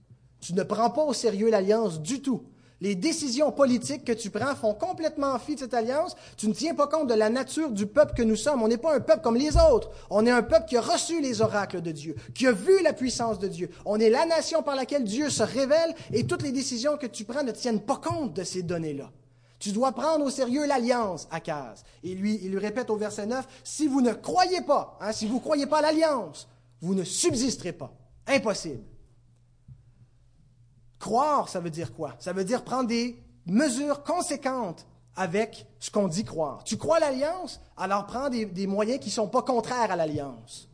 [0.40, 2.42] Tu ne prends pas au sérieux l'alliance du tout.
[2.80, 6.14] Les décisions politiques que tu prends font complètement fi de cette alliance.
[6.36, 8.62] Tu ne tiens pas compte de la nature du peuple que nous sommes.
[8.62, 9.90] On n'est pas un peuple comme les autres.
[10.10, 12.92] On est un peuple qui a reçu les oracles de Dieu, qui a vu la
[12.92, 13.70] puissance de Dieu.
[13.84, 17.24] On est la nation par laquelle Dieu se révèle et toutes les décisions que tu
[17.24, 19.10] prends ne tiennent pas compte de ces données-là.
[19.58, 21.82] Tu dois prendre au sérieux l'alliance, Akaz.
[22.04, 25.26] Et lui, il lui répète au verset 9, si vous ne croyez pas, hein, si
[25.26, 26.46] vous ne croyez pas à l'alliance,
[26.80, 27.92] vous ne subsisterez pas.
[28.28, 28.84] Impossible.
[30.98, 32.14] Croire, ça veut dire quoi?
[32.18, 36.62] Ça veut dire prendre des mesures conséquentes avec ce qu'on dit croire.
[36.64, 37.60] Tu crois l'alliance?
[37.76, 40.68] Alors prends des, moyens qui ne sont pas contraires à l'alliance.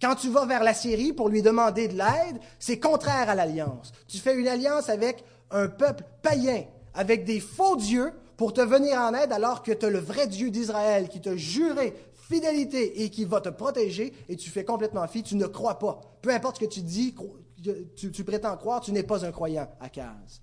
[0.00, 3.92] Quand tu vas vers la Syrie pour lui demander de l'aide, c'est contraire à l'alliance.
[4.08, 8.98] Tu fais une alliance avec un peuple païen, avec des faux dieux pour te venir
[8.98, 13.10] en aide alors que tu as le vrai Dieu d'Israël qui t'a juré fidélité et
[13.10, 16.00] qui va te protéger et tu fais complètement fi, tu ne crois pas.
[16.22, 17.14] Peu importe ce que tu dis,
[17.62, 20.42] tu, prétends croire, tu n'es pas un croyant à case.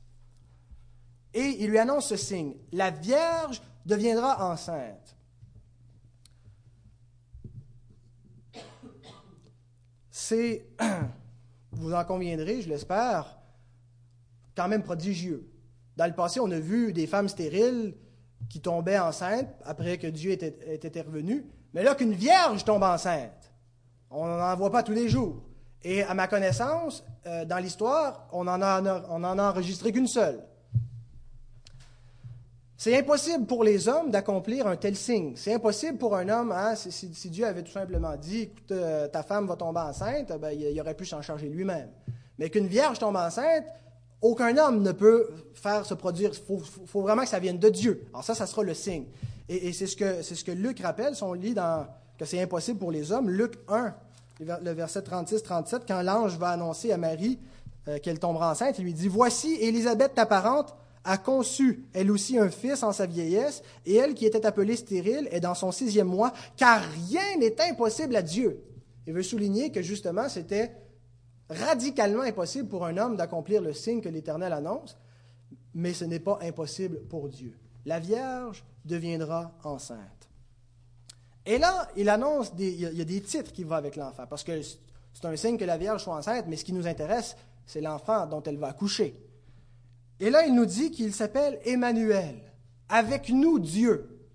[1.34, 5.16] Et il lui annonce ce signe, la Vierge deviendra enceinte.
[10.10, 10.68] C'est,
[11.72, 13.40] vous en conviendrez, je l'espère,
[14.56, 15.50] quand même prodigieux.
[15.98, 17.96] Dans le passé, on a vu des femmes stériles
[18.50, 23.54] qui tombaient enceintes après que Dieu était, était revenu, mais là qu'une vierge tombe enceinte,
[24.10, 25.49] on n'en voit pas tous les jours.
[25.84, 30.40] Et à ma connaissance, euh, dans l'histoire, on n'en a, enregistré qu'une seule.
[32.76, 35.34] C'est impossible pour les hommes d'accomplir un tel signe.
[35.36, 39.22] C'est impossible pour un homme, hein, si, Dieu avait tout simplement dit, écoute, euh, ta
[39.24, 41.90] femme va tomber enceinte, ben, il, aurait pu s'en charger lui-même.
[42.38, 43.66] Mais qu'une vierge tombe enceinte,
[44.22, 46.32] aucun homme ne peut faire se produire.
[46.34, 48.08] Il faut, vraiment que ça vienne de Dieu.
[48.14, 49.06] Alors ça, ça sera le signe.
[49.50, 49.96] Et, c'est ce,
[50.44, 51.88] que, Luc rappelle, si on lit dans,
[52.18, 53.30] que c'est impossible pour les hommes.
[53.30, 53.94] Luc 1,
[54.40, 57.40] le verset 36-37, quand l'ange va annoncer à Marie
[57.88, 62.38] euh, qu'elle tombera enceinte, il lui dit, Voici, Élisabeth, ta parente, a conçu, elle aussi,
[62.38, 66.08] un fils en sa vieillesse, et elle qui était appelée stérile est dans son sixième
[66.08, 68.64] mois, car rien n'est impossible à Dieu.
[69.08, 70.76] Il veut souligner que justement, c'était
[71.50, 74.98] radicalement impossible pour un homme d'accomplir le signe que l'Éternel annonce,
[75.74, 77.58] mais ce n'est pas impossible pour Dieu.
[77.86, 80.19] La Vierge deviendra enceinte.
[81.50, 84.62] Et là, il annonce, il y a des titres qui vont avec l'enfant, parce que
[84.62, 87.36] c'est un signe que la Vierge soit enceinte, mais ce qui nous intéresse,
[87.66, 89.20] c'est l'enfant dont elle va accoucher.
[90.20, 92.40] Et là, il nous dit qu'il s'appelle Emmanuel,
[92.88, 94.30] avec nous Dieu.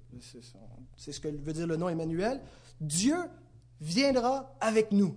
[0.96, 2.40] C'est ce que veut dire le nom Emmanuel.
[2.80, 3.16] Dieu
[3.80, 5.16] viendra avec nous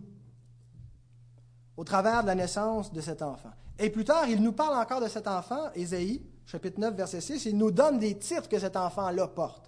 [1.77, 3.53] au travers de la naissance de cet enfant.
[3.79, 7.45] Et plus tard, il nous parle encore de cet enfant, Ésaïe, chapitre 9, verset 6,
[7.45, 9.66] il nous donne des titres que cet enfant-là porte.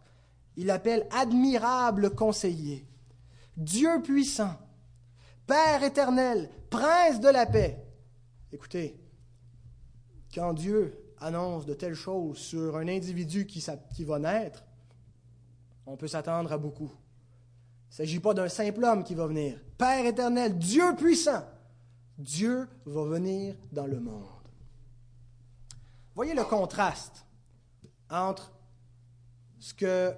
[0.59, 2.85] Il l'appelle admirable conseiller,
[3.55, 4.57] Dieu puissant,
[5.47, 7.81] Père éternel, Prince de la paix.
[8.51, 8.99] Écoutez,
[10.35, 14.65] quand Dieu annonce de telles choses sur un individu qui, qui va naître,
[15.85, 16.91] on peut s'attendre à beaucoup.
[16.91, 19.57] Il ne s'agit pas d'un simple homme qui va venir.
[19.77, 21.45] Père éternel, Dieu puissant,
[22.17, 24.25] Dieu va venir dans le monde.
[26.15, 27.25] Voyez le contraste
[28.09, 28.51] entre
[29.57, 30.13] ce que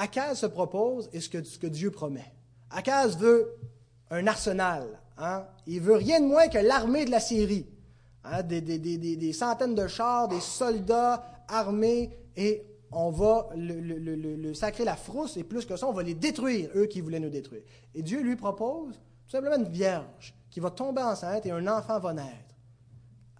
[0.00, 2.32] Akaz se propose et ce que, Dieu promet.
[2.70, 3.54] Akaz veut
[4.10, 4.98] un arsenal.
[5.18, 5.44] Hein?
[5.66, 7.66] Il veut rien de moins que l'armée de la Syrie.
[8.24, 8.42] Hein?
[8.42, 15.44] Des, centaines de chars, des soldats armés, et on va le, sacrer la frousse, et
[15.44, 17.62] plus que ça, on va les détruire, eux qui voulaient nous détruire.
[17.94, 21.98] Et Dieu lui propose tout simplement une vierge qui va tomber enceinte et un enfant
[22.00, 22.56] va naître.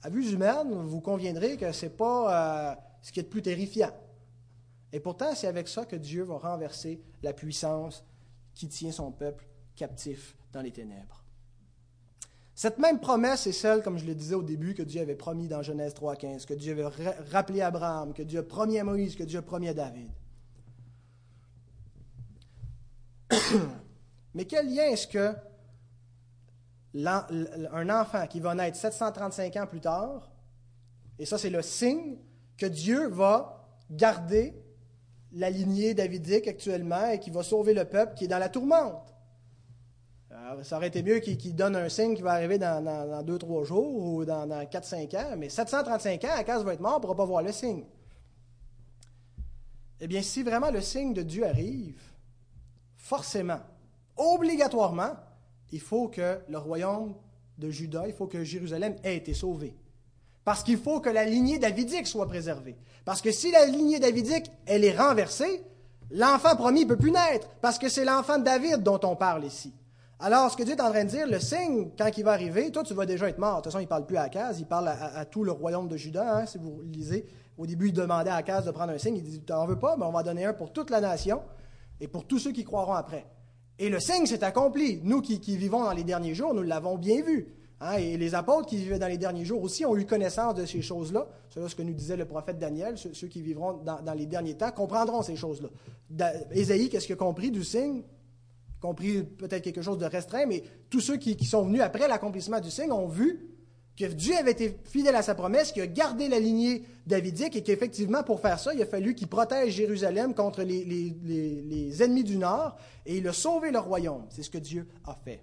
[0.02, 3.42] À vue humaine, vous conviendrez que ce n'est pas euh, ce qui est le plus
[3.42, 3.90] terrifiant.
[4.92, 8.04] Et pourtant, c'est avec ça que Dieu va renverser la puissance
[8.54, 11.24] qui tient son peuple captif dans les ténèbres.
[12.54, 15.48] Cette même promesse est celle, comme je le disais au début, que Dieu avait promis
[15.48, 19.16] dans Genèse 3.15, que Dieu avait rappelé à Abraham, que Dieu a promis à Moïse,
[19.16, 20.10] que Dieu a promis à David.
[24.34, 25.34] Mais quel lien est-ce que
[27.72, 30.30] un enfant qui va naître 735 ans plus tard,
[31.18, 32.18] et ça c'est le signe
[32.56, 34.54] que Dieu va garder
[35.32, 39.14] la lignée davidique actuellement et qui va sauver le peuple qui est dans la tourmente?
[40.62, 43.94] ça aurait été mieux qu'il donne un signe qui va arriver dans, deux, trois jours
[43.94, 47.16] ou dans, dans 4-5 ans, mais 735 ans, Akaz va être mort, on ne pourra
[47.16, 47.84] pas voir le signe.
[50.00, 52.00] Eh bien, si vraiment le signe de Dieu arrive,
[52.96, 53.60] forcément,
[54.16, 55.14] obligatoirement,
[55.72, 57.14] il faut que le royaume
[57.58, 59.74] de Juda, il faut que Jérusalem ait été sauvé.
[60.44, 62.76] Parce qu'il faut que la lignée davidique soit préservée.
[63.04, 65.62] Parce que si la lignée davidique, elle est renversée,
[66.10, 69.44] l'enfant promis ne peut plus naître, parce que c'est l'enfant de David dont on parle
[69.44, 69.72] ici.
[70.22, 72.70] Alors, ce que Dieu est en train de dire, le signe, quand il va arriver,
[72.70, 73.56] toi, tu vas déjà être mort.
[73.58, 75.88] De toute façon, il ne parle plus à Akaz, il parle à, tout le royaume
[75.88, 76.36] de Juda.
[76.36, 77.26] Hein, si vous lisez,
[77.56, 79.16] au début, il demandait à Akaz de prendre un signe.
[79.16, 81.40] Il dit, tu n'en veux pas, mais on va donner un pour toute la nation
[82.02, 83.24] et pour tous ceux qui croiront après.
[83.78, 85.00] Et le signe s'est accompli.
[85.02, 87.54] Nous qui, vivons dans les derniers jours, nous l'avons bien vu.
[87.82, 90.66] Hein, et les apôtres qui vivaient dans les derniers jours aussi ont eu connaissance de
[90.66, 91.26] ces choses-là.
[91.48, 92.98] C'est ce que nous disait le prophète Daniel.
[92.98, 95.68] Ceux, qui vivront dans, les derniers temps comprendront ces choses-là.
[96.52, 98.02] Ésaïe, qu'est-ce qu'il a compris du signe?
[98.80, 102.70] Compris peut-être quelque chose de restreint, mais tous ceux qui, sont venus après l'accomplissement du
[102.70, 103.46] signe ont vu
[103.96, 107.62] que Dieu avait été fidèle à sa promesse, qu'il a gardé la lignée davidique et
[107.62, 112.36] qu'effectivement, pour faire ça, il a fallu qu'il protège Jérusalem contre les, les, ennemis du
[112.36, 114.24] Nord et il a sauvé le royaume.
[114.30, 115.42] C'est ce que Dieu a fait.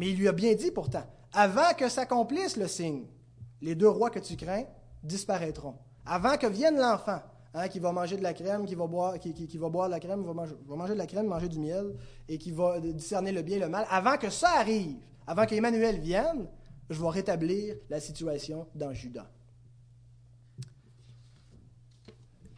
[0.00, 3.04] Mais il lui a bien dit pourtant, avant que s'accomplisse le signe,
[3.60, 4.64] les deux rois que tu crains
[5.02, 5.76] disparaîtront.
[6.06, 7.20] Avant que vienne l'enfant,
[7.52, 9.98] Hein, qui va manger de la crème, qui va boire, qui, va boire de la
[9.98, 11.96] crème, va manger, va manger de la crème, manger du miel,
[12.28, 13.86] et qui va discerner le bien et le mal.
[13.90, 16.46] Avant que ça arrive, avant qu'Emmanuel vienne,
[16.88, 19.28] je vais rétablir la situation dans Judas.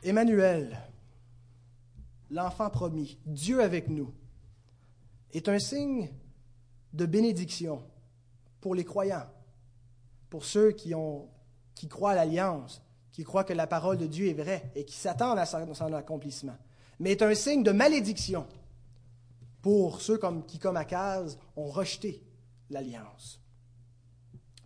[0.03, 0.79] Emmanuel,
[2.31, 4.13] l'enfant promis, Dieu avec nous,
[5.33, 6.11] est un signe
[6.93, 7.83] de bénédiction
[8.61, 9.27] pour les croyants,
[10.31, 10.95] pour ceux qui,
[11.89, 15.39] croient à l'alliance, qui croient que la parole de Dieu est vraie et qui s'attendent
[15.39, 16.57] à son accomplissement,
[17.01, 18.47] mais est un signe de malédiction
[19.61, 22.23] pour ceux comme, qui, comme Akaz, ont rejeté
[22.69, 23.41] l'alliance,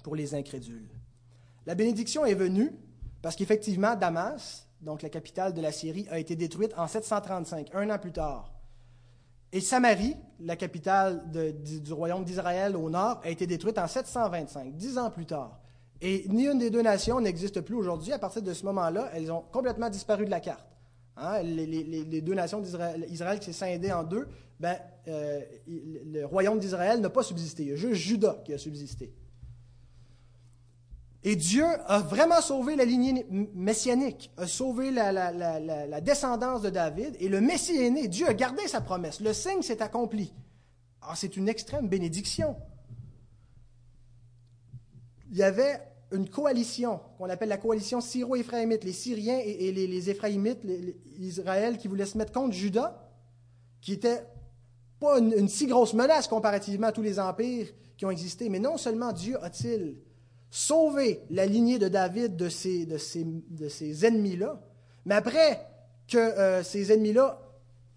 [0.03, 0.89] pour les incrédules.
[1.67, 2.73] La bénédiction est venue
[3.23, 7.91] parce qu'effectivement, Damas, donc la capitale de la Syrie, a été détruite en 735, un
[7.91, 8.56] an plus tard.
[9.57, 14.99] Et Samarie, la capitale du royaume d'Israël au nord, a été détruite en 725, dix
[14.99, 15.59] ans plus tard.
[16.03, 18.13] Et ni une des deux nations n'existe plus aujourd'hui.
[18.13, 20.67] À partir de ce moment-là, elles ont complètement disparu de la carte.
[21.17, 24.29] Hein, les, deux nations d'Israël, Israël qui s'est scindé en deux,
[24.61, 24.77] ben,
[25.09, 27.63] euh, le royaume d'Israël n'a pas subsisté.
[27.63, 29.11] Il y a juste Juda qui a subsisté.
[31.23, 37.29] Et Dieu a vraiment sauvé la lignée messianique, a sauvé la, descendance de David, et
[37.29, 38.09] le Messie est né.
[38.09, 39.21] Dieu a gardé sa promesse.
[39.21, 40.33] Le signe s'est accompli.
[41.01, 42.57] Alors, ah, c'est une extrême bénédiction
[45.31, 45.81] il y avait
[46.13, 50.61] une coalition qu'on appelle la coalition syro-éphraïmite, les Syriens et, les, Éphraïmites,
[51.19, 53.11] Israël qui voulaient se mettre contre Juda,
[53.81, 54.23] qui n'était
[55.01, 58.49] pas une, si grosse menace comparativement à tous les empires qui ont existé.
[58.49, 59.97] Mais non seulement Dieu a-t-il
[60.57, 64.59] sauvé la lignée de David de ces, de ces, de ces ennemis-là,
[65.05, 65.61] mais après
[66.09, 67.39] que euh, ces ennemis-là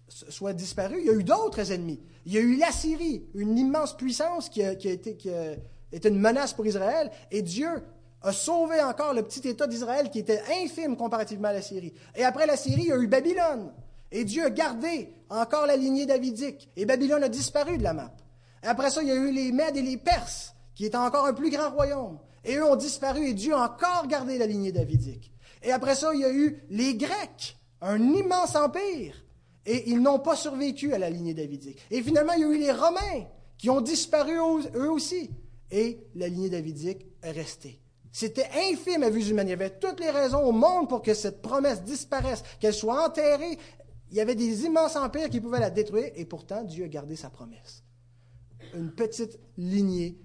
[0.08, 2.00] soient disparus, il y a eu d'autres ennemis.
[2.26, 5.16] Il y a eu la Syrie, une immense puissance qui a, été...
[5.16, 5.30] Qui
[6.04, 7.82] une menace pour Israël, et Dieu
[8.22, 11.94] a sauvé encore le petit État d'Israël qui était infime comparativement à la Syrie.
[12.14, 13.72] Et après la Syrie, il y a eu Babylone.
[14.12, 16.68] Et Dieu a gardé encore la lignée davidique.
[16.76, 18.12] Et Babylone a disparu de la map.
[18.62, 21.32] Après ça, il y a eu les Mèdes et les Perses, qui étaient encore un
[21.32, 22.18] plus grand royaume.
[22.44, 25.32] Et eux ont disparu et Dieu a encore gardé la lignée davidique.
[25.62, 29.14] Et après ça, il y a eu les Grecs, un immense empire.
[29.66, 31.78] Et ils n'ont pas survécu à la lignée davidique.
[31.90, 33.26] Et finalement, il y a eu les Romains,
[33.58, 34.36] qui ont disparu
[34.74, 35.30] eux aussi
[35.70, 37.78] et la lignée davidique est restée.
[38.12, 39.48] C'était infime à vue humaine.
[39.48, 43.06] Il y avait toutes les raisons au monde pour que cette promesse disparaisse, qu'elle soit
[43.06, 43.58] enterrée.
[44.10, 47.14] Il y avait des immenses empires qui pouvaient la détruire, et pourtant Dieu a gardé
[47.14, 47.84] sa promesse.
[48.74, 50.18] Une petite lignée,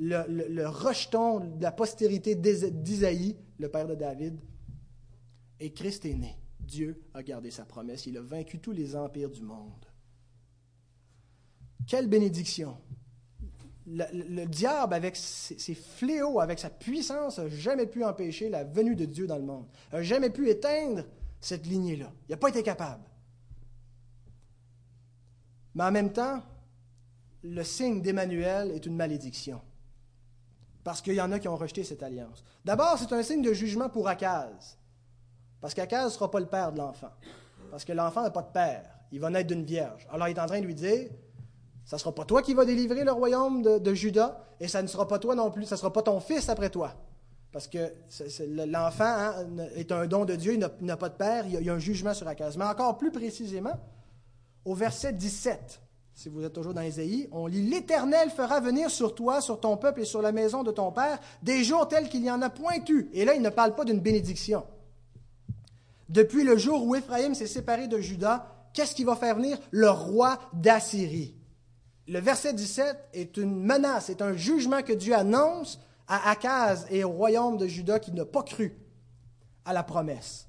[0.00, 4.40] le, rejeton de la postérité d'Isaïe, le père de David,
[5.60, 6.36] et Christ est né.
[6.58, 8.06] Dieu a gardé sa promesse.
[8.06, 9.86] Il a vaincu tous les empires du monde.
[11.86, 12.76] Quelle bénédiction!
[13.86, 19.04] le, diable, avec ses, fléaux, avec sa puissance, n'a jamais pu empêcher la venue de
[19.04, 21.04] Dieu dans le monde, n'a jamais pu éteindre
[21.40, 22.12] cette lignée-là.
[22.28, 23.02] Il n'a pas été capable.
[25.74, 26.42] Mais en même temps,
[27.42, 29.60] le signe d'Emmanuel est une malédiction.
[30.82, 32.42] Parce qu'il y en a qui ont rejeté cette alliance.
[32.64, 34.78] D'abord, c'est un signe de jugement pour Akaz.
[35.60, 37.10] Parce qu'Akaz ne sera pas le père de l'enfant.
[37.70, 38.84] Parce que l'enfant n'a pas de père.
[39.12, 40.06] Il va naître d'une vierge.
[40.10, 41.08] Alors il est en train de lui dire,
[41.84, 44.86] ça ne sera pas toi qui vas délivrer le royaume de, Juda, et ça ne
[44.86, 46.94] sera pas toi non plus, ça ne sera pas ton fils après toi.
[47.52, 47.92] Parce que
[48.66, 51.74] l'enfant hein, est un don de Dieu, il n'a pas de père, il y, a,
[51.74, 52.56] un jugement sur Akaz.
[52.56, 53.76] Mais encore plus précisément,
[54.64, 55.80] au verset 17,
[56.20, 59.78] si vous êtes toujours dans Ésaïe, on lit L'Éternel fera venir sur toi, sur ton
[59.78, 62.50] peuple et sur la maison de ton père des jours tels qu'il n'y en a
[62.50, 63.08] point eu.
[63.14, 64.66] Et là, il ne parle pas d'une bénédiction.
[66.10, 69.56] Depuis le jour où Éphraïm s'est séparé de Juda, qu'est-ce qui va faire venir?
[69.70, 71.34] Le roi d'Assyrie.
[72.06, 77.02] Le verset 17 est une menace, c'est un jugement que Dieu annonce à Akaz et
[77.02, 78.76] au royaume de Juda qui n'a pas cru
[79.64, 80.48] à la promesse.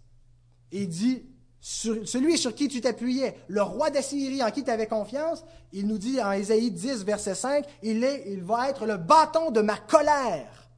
[0.73, 1.30] il dit
[1.61, 5.99] celui sur qui tu t'appuyais, le roi d'Assyrie en qui tu avais confiance, il nous
[5.99, 9.77] dit en Ésaïe 10, verset 5, il, est, il va être le bâton de ma
[9.77, 10.69] colère.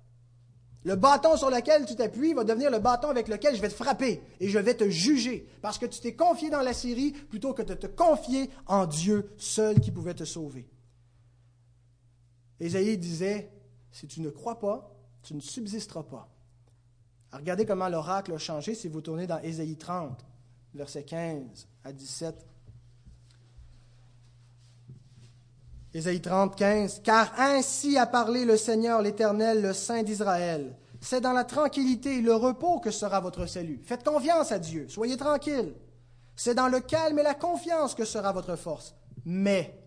[0.83, 3.73] Le bâton sur lequel tu t'appuies va devenir le bâton avec lequel je vais te
[3.73, 7.53] frapper et je vais te juger parce que tu t'es confié dans la Syrie plutôt
[7.53, 10.67] que de te confier en Dieu seul qui pouvait te sauver.
[12.59, 13.49] Ésaïe disait,
[13.93, 16.27] si tu ne crois pas, tu ne subsisteras pas.
[17.31, 20.25] regardez comment l'oracle a changé si vous tournez dans Ésaïe 30
[20.73, 22.35] versets 15 à 17.
[25.93, 27.01] Ésaïe 30, 15.
[27.03, 30.75] Car ainsi a parlé le Seigneur l'Éternel, le Saint d'Israël.
[31.01, 33.81] C'est dans la tranquillité et le repos que sera votre salut.
[33.83, 35.75] Faites confiance à Dieu, soyez tranquilles.
[36.35, 38.95] C'est dans le calme et la confiance que sera votre force.
[39.25, 39.79] Mais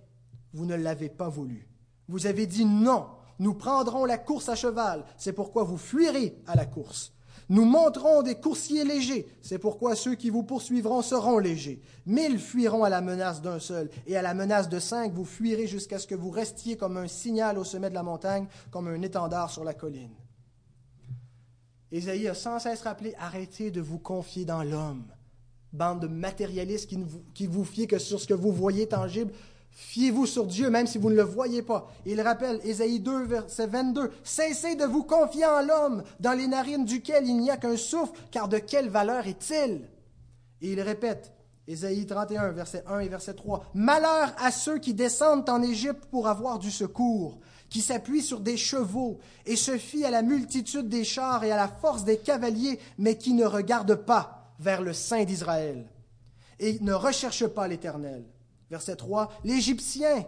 [0.53, 1.69] vous ne l'avez pas voulu.
[2.09, 3.09] Vous avez dit non,
[3.39, 5.05] nous prendrons la course à cheval.
[5.17, 7.13] C'est pourquoi vous fuirez à la course.
[7.49, 11.81] Nous montrons des coursiers légers, c'est pourquoi ceux qui vous poursuivront seront légers.
[12.05, 15.69] Mille fuiront à la menace d'un seul, et à la menace de cinq, vous fuirez
[15.69, 19.01] jusqu'à ce que vous restiez comme un signal au sommet de la montagne, comme un
[19.03, 20.15] étendard sur la colline.
[21.93, 25.05] Ésaïe a sans cesse rappelé, arrêtez de vous confier dans l'homme,
[25.73, 29.33] bande de matérialistes qui, vous, qui vous fiez que sur ce que vous voyez tangible,
[29.79, 31.93] Fiez-vous sur Dieu même si vous ne le voyez pas.
[32.07, 36.87] Il rappelle Ésaïe 2, verset 22, Cessez de vous confier en l'homme, dans les narines
[36.87, 39.83] duquel il n'y a qu'un souffle, car de quelle valeur est-il?
[40.63, 41.31] Et il répète,
[41.69, 46.27] Ésaïe 31, verset 1 et verset 3, Malheur à ceux qui descendent en Égypte pour
[46.27, 51.05] avoir du secours, qui s'appuient sur des chevaux et se fient à la multitude des
[51.05, 55.25] chars et à la force des cavaliers, mais qui ne regardent pas vers le Saint
[55.25, 55.85] d'Israël
[56.61, 58.25] et ne recherchent pas l'Éternel.
[58.71, 60.27] Verset 3, L'Égyptien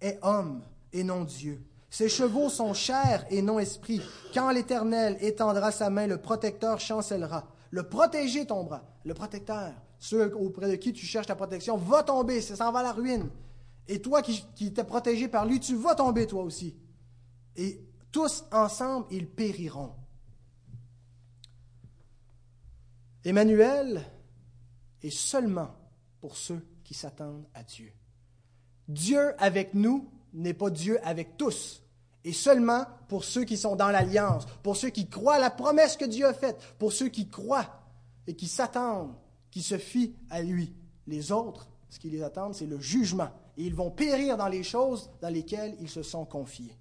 [0.00, 0.62] est homme
[0.92, 1.62] et non Dieu.
[1.90, 4.02] Ses chevaux sont chair et non esprit.
[4.34, 7.48] Quand l'Éternel étendra sa main, le protecteur chancellera.
[7.70, 8.82] Le protégé tombera.
[9.04, 12.80] Le protecteur, ceux auprès de qui tu cherches ta protection, va tomber, ça s'en va
[12.80, 13.30] à la ruine.
[13.86, 16.76] Et toi qui, qui t'es protégé par lui, tu vas tomber toi aussi.
[17.56, 17.80] Et
[18.12, 19.92] tous ensemble, ils périront.
[23.24, 24.04] Emmanuel
[25.02, 25.74] est seulement
[26.20, 27.92] pour ceux qui s'attendent à Dieu.
[28.88, 31.82] Dieu avec nous n'est pas Dieu avec tous,
[32.24, 35.98] et seulement pour ceux qui sont dans l'alliance, pour ceux qui croient à la promesse
[35.98, 37.84] que Dieu a faite, pour ceux qui croient
[38.26, 39.14] et qui s'attendent,
[39.50, 40.72] qui se fient à lui.
[41.06, 44.62] Les autres, ce qui les attend, c'est le jugement, et ils vont périr dans les
[44.62, 46.74] choses dans lesquelles ils se sont confiés.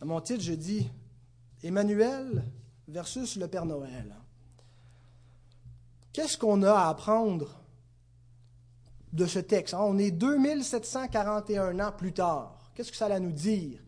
[0.00, 0.90] Dans mon titre, je dis
[1.62, 2.44] Emmanuel
[2.88, 4.14] versus le Père Noël.
[6.14, 7.60] Qu'est-ce qu'on a à apprendre
[9.12, 9.74] de ce texte?
[9.74, 12.70] On est 2741 ans plus tard.
[12.72, 13.80] Qu'est-ce que ça va nous dire?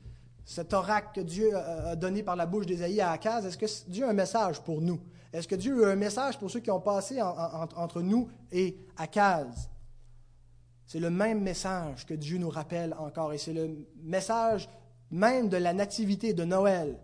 [0.44, 4.04] Cet oracle que Dieu a donné par la bouche d'Ésaïe à Akaz, est-ce que Dieu
[4.04, 5.00] a un message pour nous?
[5.32, 9.70] Est-ce que Dieu a un message pour ceux qui ont passé entre nous et Akaz?
[10.84, 14.68] C'est le même message que Dieu nous rappelle encore, et c'est le message
[15.12, 16.98] même de la nativité de Noël.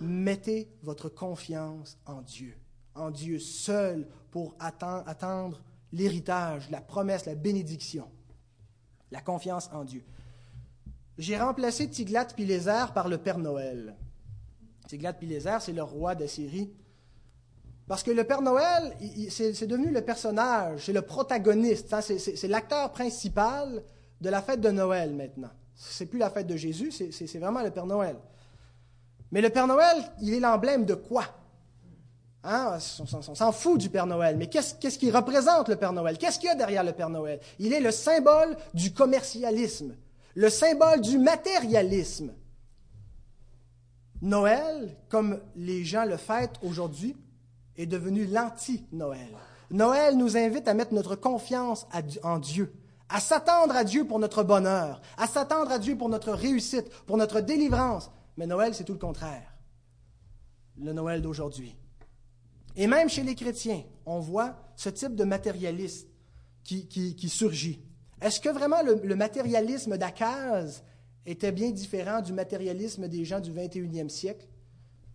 [0.00, 2.56] Mettez votre confiance en Dieu
[2.96, 8.08] en Dieu seul pour attendre l'héritage, la promesse, la bénédiction,
[9.10, 10.04] la confiance en Dieu.
[11.18, 13.96] J'ai remplacé Tiglath-Pileser par le Père Noël.
[14.88, 16.70] Tiglath-Pileser, c'est le roi d'Assyrie.
[17.86, 18.96] Parce que le Père Noël,
[19.30, 23.82] c'est devenu le personnage, c'est le protagoniste, hein, c'est l'acteur principal
[24.20, 25.50] de la fête de Noël maintenant.
[25.74, 28.16] C'est plus la fête de Jésus, c'est vraiment le Père Noël.
[29.30, 31.24] Mais le Père Noël, il est l'emblème de quoi?
[32.46, 32.78] Hein?
[33.00, 36.16] On, s'en fout du Père Noël, mais qu'est-ce, qu'est-ce qui représente le Père Noël?
[36.16, 37.40] Qu'est-ce qu'il y a derrière le Père Noël?
[37.58, 39.96] Il est le symbole du commercialisme,
[40.34, 42.32] le symbole du matérialisme.
[44.22, 47.16] Noël, comme les gens le fêtent aujourd'hui,
[47.76, 49.28] est devenu l'anti-Noël.
[49.70, 51.86] Noël nous invite à mettre notre confiance
[52.22, 52.72] en Dieu,
[53.08, 57.16] à s'attendre à Dieu pour notre bonheur, à s'attendre à Dieu pour notre réussite, pour
[57.16, 58.10] notre délivrance.
[58.36, 59.52] Mais Noël, c'est tout le contraire.
[60.78, 61.76] Le Noël d'aujourd'hui.
[62.76, 66.08] Et même chez les chrétiens, on voit ce type de matérialisme
[66.62, 67.82] qui, surgit.
[68.20, 70.82] Est-ce que vraiment le, matérialisme d'Akaz
[71.24, 74.46] était bien différent du matérialisme des gens du 21e siècle?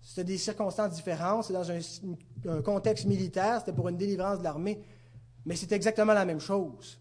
[0.02, 4.82] C'était des circonstances différentes, c'est dans un, contexte militaire, c'était pour une délivrance de l'armée,
[5.46, 7.00] mais c'est exactement la même chose.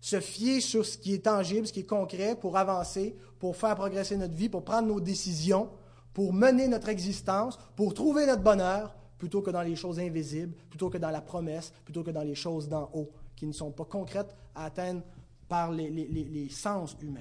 [0.00, 3.74] Se fier sur ce qui est tangible, ce qui est concret pour avancer, pour faire
[3.74, 5.68] progresser notre vie, pour prendre nos décisions,
[6.12, 10.88] pour mener notre existence, pour trouver notre bonheur, plutôt que dans les choses invisibles, plutôt
[10.88, 13.84] que dans la promesse, plutôt que dans les choses d'en haut, qui ne sont pas
[13.84, 15.02] concrètes à atteindre
[15.48, 17.20] par les, sens humains.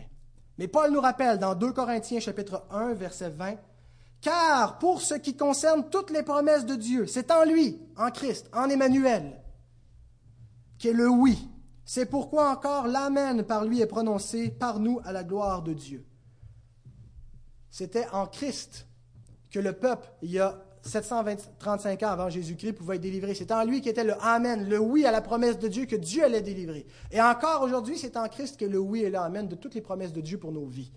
[0.57, 3.55] Mais Paul nous rappelle dans 2 Corinthiens chapitre 1, verset 20,
[4.21, 8.49] car pour ce qui concerne toutes les promesses de Dieu, c'est en lui, en Christ,
[8.53, 9.39] en Emmanuel,
[10.79, 11.47] qu'est le oui.
[11.85, 16.05] C'est pourquoi encore l'Amen par lui est prononcé par nous à la gloire de Dieu.
[17.69, 18.87] C'était en Christ
[19.51, 23.35] que le peuple, y a 735 ans avant Jésus-Christ, pouvait être délivré.
[23.35, 25.95] C'est en lui qui était le Amen, le oui à la promesse de Dieu que
[25.95, 26.85] Dieu allait délivrer.
[27.11, 30.13] Et encore aujourd'hui, c'est en Christ que le oui et l'Amen de toutes les promesses
[30.13, 30.91] de Dieu pour nos vies.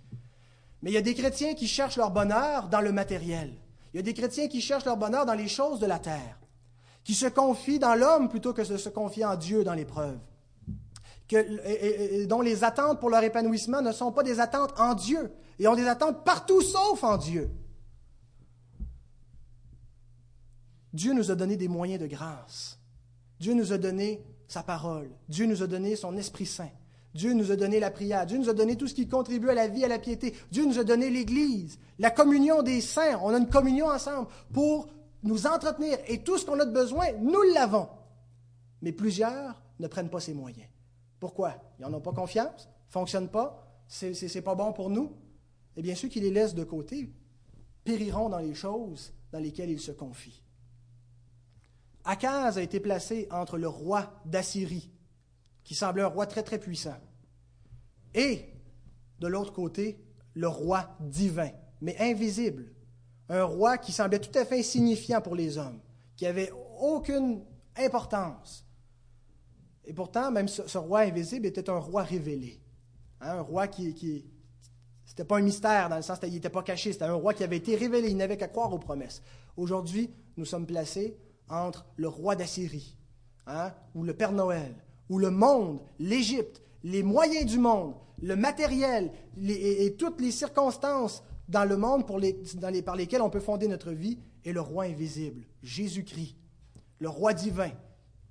[0.82, 3.52] Mais il y a des chrétiens qui cherchent leur bonheur dans le matériel.
[3.92, 6.38] Il y a des chrétiens qui cherchent leur bonheur dans les choses de la terre,
[7.04, 10.18] qui se confient dans l'homme plutôt que de se confier en Dieu dans l'épreuve,
[12.26, 15.74] dont les attentes pour leur épanouissement ne sont pas des attentes en Dieu, et ont
[15.74, 17.50] des attentes partout sauf en Dieu.
[20.92, 22.78] Dieu nous a donné des moyens de grâce.
[23.38, 25.10] Dieu nous a donné sa parole.
[25.28, 26.70] Dieu nous a donné son Esprit Saint.
[27.14, 28.26] Dieu nous a donné la prière.
[28.26, 30.34] Dieu nous a donné tout ce qui contribue à la vie, à la piété.
[30.50, 33.18] Dieu nous a donné l'Église, la communion des saints.
[33.22, 34.88] On a une communion ensemble pour
[35.22, 35.98] nous entretenir.
[36.06, 37.88] Et tout ce qu'on a de besoin, nous l'avons.
[38.82, 40.68] Mais plusieurs ne prennent pas ces moyens.
[41.18, 41.54] Pourquoi?
[41.78, 45.12] Ils n'en ont pas confiance, ne fonctionnent pas, c'est pas bon pour nous?
[45.76, 47.12] Eh bien, ceux qui les laissent de côté
[47.84, 50.42] périront dans les choses dans lesquelles ils se confient.
[52.10, 54.90] Akaz a été placé entre le roi d'Assyrie,
[55.62, 56.96] qui semblait un roi très très puissant,
[58.14, 58.52] et
[59.20, 60.04] de l'autre côté,
[60.34, 61.50] le roi divin,
[61.80, 62.72] mais invisible,
[63.28, 65.78] un roi qui semblait tout à fait insignifiant pour les hommes,
[66.16, 67.44] qui avait aucune
[67.76, 68.66] importance.
[69.84, 72.60] Et pourtant, même ce, roi invisible était un roi révélé,
[73.20, 74.28] hein, un roi qui, qui
[75.04, 77.44] c'était pas un mystère dans le sens qu'il n'était pas caché, c'était un roi qui
[77.44, 79.22] avait été révélé, il n'avait qu'à croire aux promesses.
[79.56, 81.16] Aujourd'hui, nous sommes placés
[81.50, 82.96] entre le roi d'Assyrie,
[83.46, 84.74] hein, ou le Père Noël,
[85.08, 89.10] ou le monde, l'Égypte, les moyens du monde, le matériel
[89.46, 94.52] et, toutes les circonstances dans le monde par lesquelles on peut fonder notre vie, et
[94.52, 96.36] le roi invisible, Jésus-Christ,
[96.98, 97.72] le roi divin,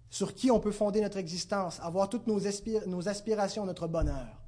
[0.09, 4.39] sur qui on peut fonder notre existence, avoir toutes nos aspirations, notre bonheur.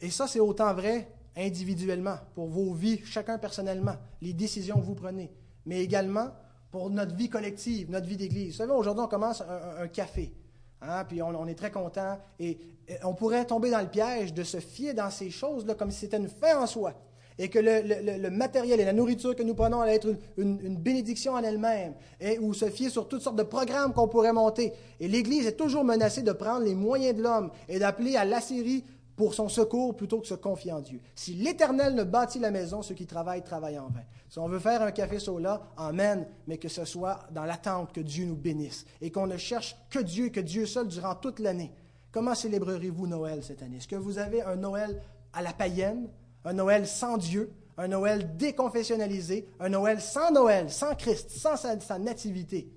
[0.00, 4.94] Et ça, c'est autant vrai individuellement, pour vos vies, chacun personnellement, les décisions que vous
[4.94, 5.32] prenez,
[5.64, 6.30] mais également
[6.70, 8.52] pour notre vie collective, notre vie d'Église.
[8.52, 10.32] Vous savez, aujourd'hui, on commence un, café.
[10.80, 12.18] Hein, puis on, est très content.
[12.38, 12.58] Et,
[13.02, 16.16] on pourrait tomber dans le piège de se fier dans ces choses-là comme si c'était
[16.16, 16.94] une fin en soi.
[17.40, 21.42] Et que le, matériel et la nourriture que nous prenons allait être une, bénédiction en
[21.42, 21.94] elle-même.
[22.20, 24.72] Et, ou se fier sur toutes sortes de programmes qu'on pourrait monter.
[25.00, 28.84] Et l'Église est toujours menacée de prendre les moyens de l'homme et d'appeler à l'Assyrie
[29.18, 31.00] pour son secours plutôt que se confier en Dieu.
[31.16, 34.04] Si l'Éternel ne bâtit la maison, ceux qui travaillent travaillent en vain.
[34.28, 38.00] Si on veut faire un café sola, amen, mais que ce soit dans l'attente que
[38.00, 41.72] Dieu nous bénisse et qu'on ne cherche que Dieu que Dieu seul durant toute l'année.
[42.12, 43.78] Comment célébrerez-vous Noël cette année?
[43.78, 45.02] Est-ce que vous avez un Noël
[45.32, 46.08] à la païenne,
[46.44, 51.78] un Noël sans Dieu, un Noël déconfessionnalisé, un Noël sans Noël, sans Christ, sans sa,
[51.80, 52.70] sa nativité?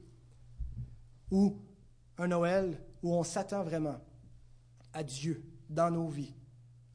[1.30, 1.56] Ou
[2.18, 3.98] un Noël où on s'attend vraiment
[4.92, 5.44] à Dieu?
[5.72, 6.34] Dans nos vies,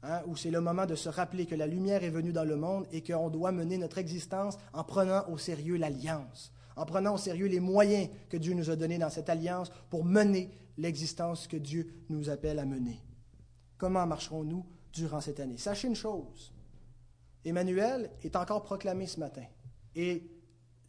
[0.03, 2.55] hein, où c'est le moment de se rappeler que la lumière est venue dans le
[2.55, 7.17] monde et qu'on doit mener notre existence en prenant au sérieux l'alliance, en prenant au
[7.17, 11.57] sérieux les moyens que Dieu nous a donnés dans cette alliance pour mener l'existence que
[11.57, 13.01] Dieu nous appelle à mener.
[13.77, 15.57] Comment marcherons-nous durant cette année?
[15.57, 16.53] Sachez une chose,
[17.43, 19.45] Emmanuel est encore proclamé ce matin.
[19.95, 20.29] Et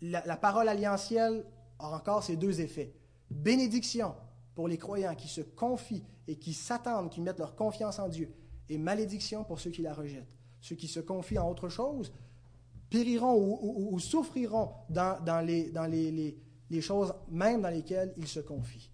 [0.01, 1.45] la, parole alliantielle
[1.79, 2.93] a encore ces deux effets.
[3.31, 4.15] Bénédiction
[4.55, 8.33] pour les croyants qui se confient et qui s'attendent, qui mettent leur confiance en Dieu,
[8.69, 10.37] et malédiction pour ceux qui la rejettent.
[10.61, 12.13] Ceux qui se confient en autre chose
[12.91, 13.59] périront
[13.93, 15.71] ou, souffriront dans, les,
[16.71, 18.91] les, choses même dans lesquelles ils se confient.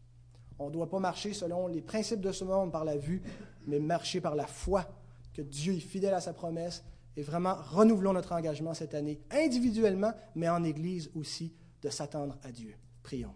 [0.58, 3.22] On ne doit pas marcher selon les principes de ce monde par la vue,
[3.66, 4.86] mais marcher par la foi
[5.32, 6.84] que Dieu est fidèle à sa promesse
[7.16, 12.50] et vraiment renouvelons notre engagement cette année, individuellement, mais en Église aussi, de s'attendre à
[12.50, 12.74] Dieu.
[13.02, 13.34] Prions.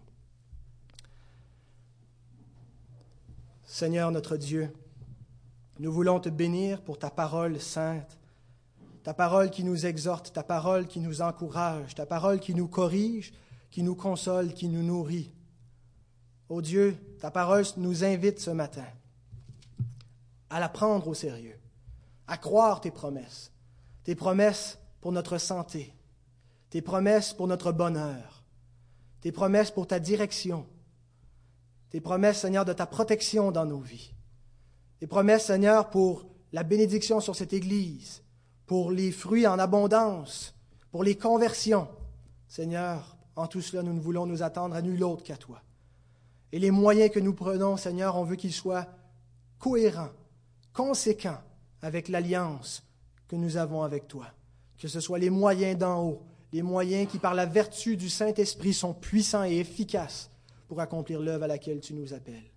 [3.71, 4.73] Seigneur notre Dieu,
[5.77, 8.17] nous voulons te bénir pour ta parole sainte,
[9.03, 13.31] ta parole qui nous exhorte, ta parole qui nous encourage, ta parole qui nous corrige,
[13.69, 15.31] qui nous console, qui nous nourrit.
[16.49, 18.87] Ô Dieu, ta parole nous invite ce matin
[20.49, 21.59] à la prendre au sérieux,
[22.25, 23.51] à croire tes promesses,
[24.03, 25.93] tes promesses pour notre santé,
[26.71, 28.43] tes promesses pour notre bonheur,
[29.21, 30.65] tes promesses pour ta direction,
[31.89, 34.13] tes promesses, Seigneur, de ta protection dans nos vies,
[34.99, 38.23] tes promesses, Seigneur, pour la bénédiction sur cette Église,
[38.65, 40.53] pour les fruits en abondance,
[40.91, 41.87] pour les conversions.
[42.47, 45.61] Seigneur, en tout cela, nous ne voulons nous attendre à nul autre qu'à toi.
[46.51, 48.87] Et les moyens que nous prenons, Seigneur, on veut qu'ils soient
[49.59, 50.11] cohérents,
[50.73, 51.39] conséquents
[51.81, 52.83] avec l'alliance
[53.27, 54.25] que nous avons avec toi.
[54.77, 58.73] Que ce soit les moyens d'en haut, les moyens qui, par la vertu du Saint-Esprit,
[58.73, 60.28] sont puissants et efficaces
[60.69, 62.51] pour accomplir l'œuvre à laquelle tu nous appelles.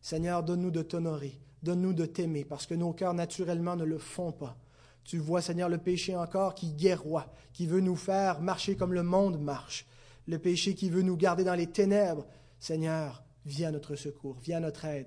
[0.00, 4.32] Seigneur, donne-nous de t'honorer, donne-nous de t'aimer, parce que nos cœurs naturellement ne le font
[4.32, 4.58] pas.
[5.04, 9.04] Tu vois, Seigneur, le péché encore qui guerroie, qui veut nous faire marcher comme le
[9.04, 9.86] monde marche,
[10.26, 12.26] le péché qui veut nous garder dans les ténèbres.
[12.58, 15.06] Seigneur, viens à notre secours, viens à notre aide.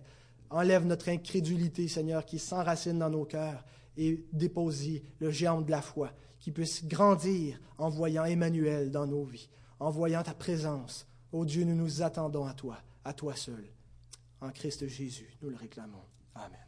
[0.49, 3.65] Enlève notre incrédulité, Seigneur, qui s'enracine dans nos cœurs
[3.97, 4.87] et dépose
[5.19, 9.49] le géant de la foi, qui puisse grandir en voyant Emmanuel dans nos vies,
[9.81, 11.05] en voyant ta présence.
[11.35, 13.65] Ô Dieu, nous nous attendons à toi, à toi seul.
[14.39, 16.05] En Christ Jésus, nous le réclamons.
[16.33, 16.64] Amen.